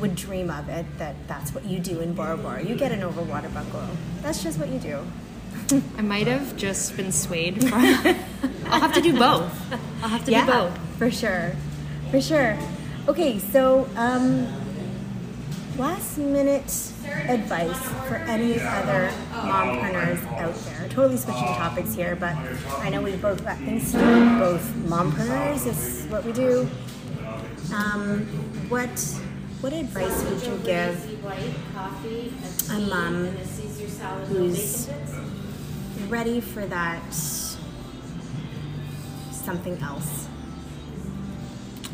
would 0.00 0.14
dream 0.14 0.50
of 0.50 0.68
it. 0.68 0.86
That 0.98 1.14
that's 1.28 1.54
what 1.54 1.64
you 1.66 1.78
do 1.78 2.00
in 2.00 2.14
Bora 2.14 2.36
Bora. 2.36 2.62
You 2.64 2.74
get 2.74 2.90
an 2.92 3.00
overwater 3.00 3.52
bungalow. 3.52 3.88
That's 4.22 4.42
just 4.42 4.58
what 4.58 4.68
you 4.70 4.78
do. 4.78 5.04
I 5.98 6.02
might 6.02 6.26
have 6.26 6.56
just 6.56 6.96
been 6.96 7.12
swayed. 7.12 7.68
From, 7.68 7.72
I'll 8.66 8.80
have 8.80 8.92
to 8.94 9.00
do 9.00 9.12
both. 9.12 9.72
I'll 10.02 10.08
have 10.08 10.24
to 10.24 10.30
yeah, 10.30 10.46
do 10.46 10.52
both. 10.52 10.78
for 10.98 11.10
sure, 11.10 11.52
for 12.10 12.20
sure. 12.20 12.58
Okay, 13.08 13.38
so 13.38 13.88
um, 13.96 14.46
last 15.76 16.18
minute 16.18 16.92
advice 17.28 17.78
for 18.06 18.16
any 18.16 18.60
other 18.60 19.10
mompreneurs 19.32 20.24
out 20.38 20.54
there? 20.54 20.88
Totally 20.88 21.16
switching 21.16 21.46
topics 21.46 21.94
here, 21.94 22.16
but 22.16 22.36
I 22.78 22.90
know 22.90 23.02
we've 23.02 23.20
both 23.20 23.44
got 23.44 23.58
things 23.58 23.92
to 23.92 23.98
do. 23.98 24.38
Both 24.38 24.62
mompreneurs 24.86 25.66
is 25.66 26.06
what 26.10 26.24
we 26.24 26.32
do. 26.32 26.68
Um, 27.74 28.20
what 28.68 28.90
what 29.60 29.72
advice 29.72 30.24
would 30.24 30.42
you 30.42 30.58
give 30.64 31.24
a 32.70 32.78
mom 32.80 33.28
who's 34.26 34.88
ready 36.12 36.42
for 36.42 36.66
that 36.66 37.02
something 39.30 39.78
else? 39.82 40.28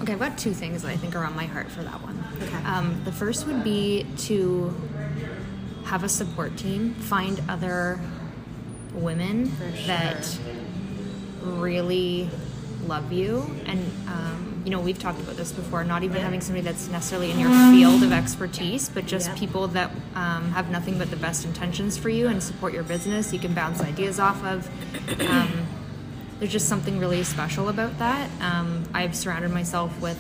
Okay, 0.03 0.13
I've 0.13 0.19
got 0.19 0.37
two 0.37 0.53
things 0.53 0.83
that 0.83 0.91
I 0.91 0.97
think 0.97 1.15
are 1.15 1.25
on 1.25 1.37
my 1.37 1.47
heart 1.47 1.71
for 1.71 1.83
that 1.83 2.03
one. 2.03 2.23
Okay. 2.43 2.65
Um, 2.65 3.01
the 3.05 3.13
first 3.13 3.47
would 3.47 3.63
be 3.63 4.07
to 4.19 4.75
have 5.85 6.03
a 6.03 6.09
support 6.09 6.57
team, 6.57 6.95
find 6.95 7.41
other 7.49 8.01
women 8.93 9.57
sure. 9.57 9.87
that 9.87 10.39
really 11.43 12.29
love 12.87 13.13
you. 13.13 13.49
And, 13.67 13.81
um, 14.09 14.38
you 14.69 14.75
know, 14.77 14.81
we've 14.83 14.99
talked 14.99 15.19
about 15.19 15.35
this 15.39 15.51
before, 15.51 15.83
not 15.83 16.03
even 16.03 16.21
having 16.21 16.43
somebody 16.43 16.63
that's 16.63 16.89
necessarily 16.89 17.31
in 17.31 17.39
your 17.39 17.49
field 17.73 18.03
of 18.03 18.13
expertise, 18.13 18.91
but 18.91 19.07
just 19.07 19.29
Yeah. 19.29 19.35
people 19.35 19.67
that 19.69 19.91
um, 20.15 20.51
have 20.53 20.69
nothing 20.71 20.99
but 20.99 21.09
the 21.09 21.17
best 21.17 21.47
intentions 21.47 21.97
for 21.97 22.11
you 22.11 22.29
and 22.29 22.43
support 22.43 22.75
your 22.75 22.83
business. 22.83 23.33
You 23.33 23.39
can 23.39 23.55
bounce 23.55 23.81
ideas 23.81 24.21
off 24.21 24.45
of. 24.45 24.69
Um, 25.27 25.67
there's 26.39 26.53
just 26.53 26.69
something 26.69 26.99
really 26.99 27.25
special 27.25 27.71
about 27.71 27.99
that. 27.99 28.29
Um, 28.43 28.85
I've 28.93 29.17
surrounded 29.17 29.51
myself 29.53 29.99
with 30.03 30.19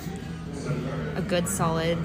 a 1.14 1.20
good, 1.20 1.46
solid 1.46 1.98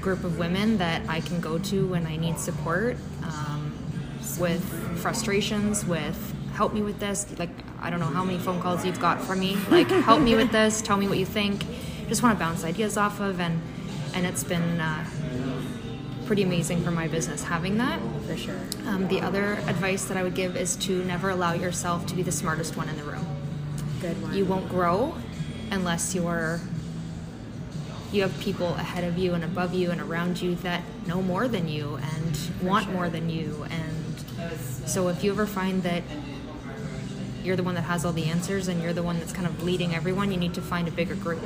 group 0.00 0.22
of 0.22 0.38
women 0.38 0.78
that 0.78 1.02
I 1.08 1.20
can 1.20 1.40
go 1.40 1.58
to 1.58 1.86
when 1.88 2.06
I 2.06 2.16
need 2.16 2.38
support 2.38 2.96
um, 3.24 3.72
with 4.38 4.62
frustrations, 5.00 5.84
with 5.84 6.16
help 6.54 6.72
me 6.72 6.80
with 6.82 6.98
this. 7.00 7.26
Like, 7.38 7.50
I 7.80 7.90
don't 7.90 8.00
know 8.00 8.06
how 8.06 8.24
many 8.24 8.38
phone 8.38 8.60
calls 8.62 8.84
you've 8.86 9.00
got 9.00 9.20
from 9.20 9.40
me. 9.40 9.56
Like, 9.68 9.88
help 9.88 10.22
me 10.22 10.34
with 10.36 10.50
this, 10.52 10.80
tell 10.80 10.96
me 10.96 11.08
what 11.08 11.18
you 11.18 11.26
think. 11.26 11.64
Just 12.08 12.22
want 12.22 12.36
to 12.36 12.44
bounce 12.44 12.64
ideas 12.64 12.96
off 12.96 13.20
of, 13.20 13.40
and 13.40 13.60
and 14.14 14.26
it's 14.26 14.42
been 14.44 14.80
uh, 14.80 15.04
pretty 16.26 16.42
amazing 16.42 16.82
for 16.82 16.90
my 16.90 17.08
business 17.08 17.42
having 17.44 17.78
that. 17.78 18.00
For 18.26 18.36
sure. 18.36 18.60
Um, 18.86 19.08
the 19.08 19.20
other 19.20 19.54
advice 19.66 20.04
that 20.06 20.16
I 20.16 20.22
would 20.22 20.34
give 20.34 20.56
is 20.56 20.76
to 20.76 21.04
never 21.04 21.30
allow 21.30 21.52
yourself 21.54 22.06
to 22.06 22.14
be 22.14 22.22
the 22.22 22.32
smartest 22.32 22.76
one 22.76 22.88
in 22.88 22.96
the 22.96 23.04
room 23.04 23.26
Good 24.00 24.20
one. 24.22 24.34
you 24.34 24.44
won't 24.44 24.68
grow 24.68 25.14
unless 25.70 26.14
you're 26.14 26.60
you 28.12 28.22
have 28.22 28.38
people 28.40 28.68
ahead 28.74 29.04
of 29.04 29.18
you 29.18 29.34
and 29.34 29.44
above 29.44 29.74
you 29.74 29.90
and 29.90 30.00
around 30.00 30.40
you 30.40 30.54
that 30.56 30.82
know 31.06 31.20
more 31.20 31.48
than 31.48 31.68
you 31.68 31.98
and 32.14 32.38
want 32.62 32.84
sure. 32.84 32.94
more 32.94 33.08
than 33.08 33.28
you 33.28 33.66
and 33.70 34.24
so 34.86 35.08
if 35.08 35.22
you 35.24 35.30
ever 35.30 35.46
find 35.46 35.82
that 35.82 36.02
you're 37.42 37.56
the 37.56 37.62
one 37.62 37.74
that 37.74 37.82
has 37.82 38.04
all 38.04 38.12
the 38.12 38.24
answers 38.24 38.68
and 38.68 38.82
you're 38.82 38.92
the 38.92 39.02
one 39.02 39.18
that's 39.18 39.32
kind 39.32 39.46
of 39.46 39.62
leading 39.62 39.94
everyone 39.94 40.30
you 40.30 40.38
need 40.38 40.54
to 40.54 40.62
find 40.62 40.88
a 40.88 40.90
bigger 40.90 41.14
group 41.14 41.42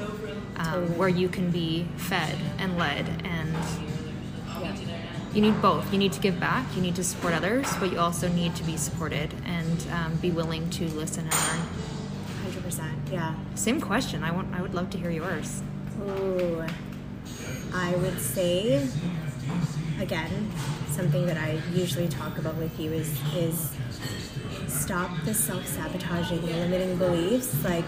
um, 0.57 0.97
where 0.99 1.09
you 1.09 1.29
can 1.29 1.51
be 1.51 1.87
fed 1.97 2.37
and 2.59 2.77
led 2.79 3.07
and 3.25 3.55
Yeah. 4.61 4.77
you 5.35 5.41
need 5.43 5.61
both 5.63 5.91
you 5.93 5.99
need 5.99 6.13
to 6.13 6.21
give 6.21 6.39
back 6.39 6.65
you 6.77 6.83
need 6.83 6.95
to 6.97 7.05
support 7.05 7.33
others 7.35 7.67
but 7.81 7.91
you 7.93 7.99
also 7.99 8.29
need 8.29 8.55
to 8.57 8.65
be 8.65 8.77
supported 8.77 9.35
and 9.45 9.87
um, 9.93 10.17
be 10.17 10.31
willing 10.31 10.69
to 10.71 10.87
listen 10.89 11.25
and 11.25 11.35
learn 11.35 11.67
Hundred 12.43 12.63
percent. 12.65 12.95
Yeah. 13.11 13.35
same 13.55 13.81
question 13.81 14.23
i 14.23 14.31
want 14.31 14.55
i 14.55 14.61
would 14.63 14.75
love 14.75 14.91
to 14.91 14.99
hear 14.99 15.11
yours 15.11 15.63
Ooh, 16.09 16.65
I 17.75 17.95
would 17.97 18.19
say 18.21 18.87
again 20.01 20.51
something 20.91 21.25
that 21.27 21.37
I 21.39 21.61
usually 21.73 22.09
talk 22.09 22.39
about 22.39 22.57
with 22.57 22.79
you 22.81 22.93
is 22.93 23.09
is 23.35 23.71
stop 24.69 25.11
the 25.25 25.33
self 25.35 25.67
sabotaging 25.67 26.39
and 26.49 26.71
limiting 26.71 26.97
beliefs. 26.99 27.63
Like 27.65 27.85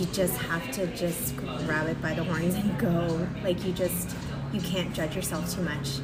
you 0.00 0.06
just 0.06 0.36
have 0.38 0.70
to 0.72 0.86
just 0.96 1.36
grab 1.36 1.86
it 1.88 2.00
by 2.00 2.14
the 2.14 2.24
horns 2.24 2.54
and 2.54 2.78
go. 2.78 3.26
Like 3.44 3.64
you 3.64 3.72
just 3.72 4.16
you 4.52 4.60
can't 4.60 4.94
judge 4.94 5.14
yourself 5.14 5.54
too 5.54 5.62
much, 5.62 5.98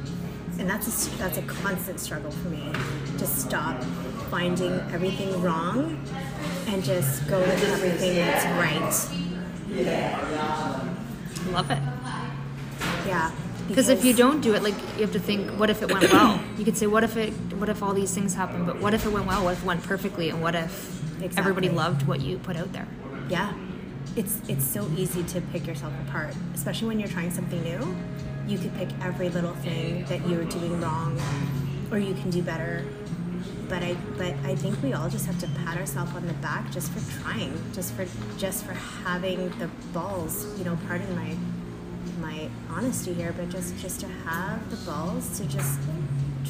and 0.59 0.69
that's 0.69 1.07
a, 1.07 1.17
that's 1.17 1.37
a 1.37 1.41
constant 1.41 1.99
struggle 1.99 2.31
for 2.31 2.49
me. 2.49 2.71
To 3.17 3.25
stop 3.25 3.83
finding 4.29 4.73
everything 4.91 5.41
wrong 5.41 5.99
and 6.67 6.83
just 6.83 7.27
go 7.27 7.39
with 7.39 7.63
everything 7.63 8.15
that's 8.15 8.45
right. 8.61 8.83
love 11.51 11.71
it 11.71 11.79
Yeah. 13.07 13.31
Because 13.67 13.89
if 13.89 14.05
you 14.05 14.13
don't 14.13 14.39
do 14.39 14.53
it, 14.53 14.63
like 14.63 14.75
you 14.95 15.01
have 15.01 15.11
to 15.11 15.19
think, 15.19 15.51
what 15.59 15.69
if 15.69 15.81
it 15.81 15.91
went 15.91 16.09
well? 16.13 16.39
You 16.57 16.63
could 16.63 16.77
say, 16.77 16.87
what 16.87 17.03
if 17.03 17.17
it, 17.17 17.31
what 17.55 17.67
if 17.67 17.83
all 17.83 17.93
these 17.93 18.13
things 18.13 18.33
happen? 18.33 18.65
But 18.65 18.79
what 18.79 18.93
if 18.93 19.05
it 19.05 19.11
went 19.11 19.25
well? 19.25 19.43
What 19.43 19.53
if 19.53 19.63
it 19.63 19.65
went 19.65 19.83
perfectly? 19.83 20.29
And 20.29 20.41
what 20.41 20.55
if 20.55 21.01
everybody 21.37 21.67
loved 21.67 22.07
what 22.07 22.21
you 22.21 22.37
put 22.37 22.55
out 22.55 22.71
there? 22.71 22.87
yeah, 23.29 23.53
it's 24.15 24.39
it's 24.47 24.65
so 24.65 24.89
easy 24.95 25.23
to 25.23 25.41
pick 25.41 25.67
yourself 25.67 25.93
apart, 26.07 26.33
especially 26.53 26.87
when 26.87 26.99
you're 26.99 27.09
trying 27.09 27.31
something 27.31 27.61
new. 27.63 27.95
You 28.47 28.57
could 28.57 28.73
pick 28.75 28.89
every 29.01 29.29
little 29.29 29.53
thing 29.55 30.05
that 30.05 30.27
you're 30.27 30.45
doing 30.45 30.79
wrong, 30.81 31.19
or 31.91 31.99
you 31.99 32.13
can 32.13 32.29
do 32.29 32.41
better. 32.41 32.85
But 33.67 33.83
I 33.83 33.95
but 34.17 34.33
I 34.45 34.55
think 34.55 34.81
we 34.81 34.93
all 34.93 35.09
just 35.09 35.25
have 35.25 35.39
to 35.39 35.47
pat 35.65 35.77
ourselves 35.77 36.15
on 36.15 36.25
the 36.25 36.33
back 36.35 36.71
just 36.71 36.91
for 36.91 37.21
trying, 37.21 37.53
just 37.73 37.93
for 37.93 38.07
just 38.37 38.65
for 38.65 38.73
having 38.73 39.49
the 39.59 39.69
balls. 39.93 40.47
You 40.57 40.65
know, 40.65 40.77
pardon 40.87 41.13
my 41.15 41.35
my 42.19 42.49
honesty 42.69 43.13
here, 43.13 43.33
but 43.37 43.49
just 43.49 43.77
just 43.77 43.99
to 43.99 44.07
have 44.07 44.69
the 44.69 44.77
balls 44.89 45.37
to 45.39 45.45
just 45.45 45.79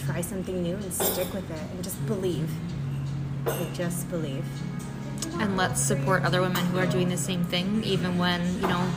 try 0.06 0.22
something 0.22 0.62
new 0.62 0.76
and 0.76 0.93
stick 0.93 1.34
with 1.34 1.50
it 1.50 1.60
and 1.74 1.84
just 1.84 2.06
believe. 2.06 2.50
Like 3.46 3.74
just 3.74 4.10
believe. 4.10 4.46
And 5.39 5.56
let's 5.58 5.80
support 5.82 6.23
other 6.23 6.41
women 6.41 6.65
who 6.67 6.78
are 6.80 6.86
doing 6.88 7.10
the 7.10 7.17
same 7.17 7.43
thing, 7.45 7.84
even 7.84 8.17
when 8.17 8.41
you 8.56 8.67
know 8.67 8.89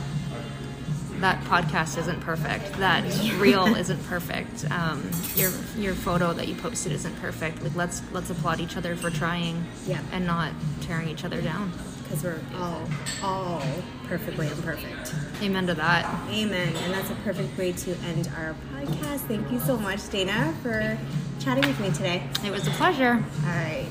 that 1.19 1.39
podcast 1.43 1.99
isn't 1.99 2.19
perfect, 2.21 2.73
that 2.79 3.03
reel 3.39 3.67
isn't 3.75 4.03
perfect, 4.07 4.65
um, 4.71 5.07
your 5.35 5.51
your 5.77 5.93
photo 5.93 6.33
that 6.33 6.47
you 6.47 6.55
posted 6.55 6.91
isn't 6.93 7.15
perfect. 7.21 7.61
Like 7.61 7.75
let's 7.75 8.01
let's 8.11 8.29
applaud 8.31 8.59
each 8.59 8.75
other 8.75 8.95
for 8.95 9.09
trying, 9.11 9.63
Yeah. 9.85 10.01
and 10.11 10.25
not 10.25 10.51
tearing 10.81 11.07
each 11.09 11.23
other 11.23 11.41
down. 11.41 11.71
because 12.03 12.23
we're 12.23 12.39
all 12.57 12.89
all 13.23 13.61
perfectly 14.07 14.47
imperfect. 14.47 15.13
Amen 15.43 15.67
to 15.67 15.75
that. 15.75 16.05
Amen. 16.29 16.75
And 16.75 16.93
that's 16.93 17.09
a 17.11 17.15
perfect 17.23 17.55
way 17.57 17.71
to 17.71 17.91
end 18.07 18.29
our 18.37 18.55
podcast. 18.73 19.19
Thank 19.27 19.49
you 19.51 19.59
so 19.59 19.77
much, 19.77 20.09
Dana, 20.09 20.53
for 20.63 20.97
chatting 21.39 21.65
with 21.67 21.79
me 21.79 21.91
today. 21.91 22.23
It 22.43 22.51
was 22.51 22.67
a 22.67 22.71
pleasure. 22.71 23.13
All 23.43 23.49
right. 23.49 23.87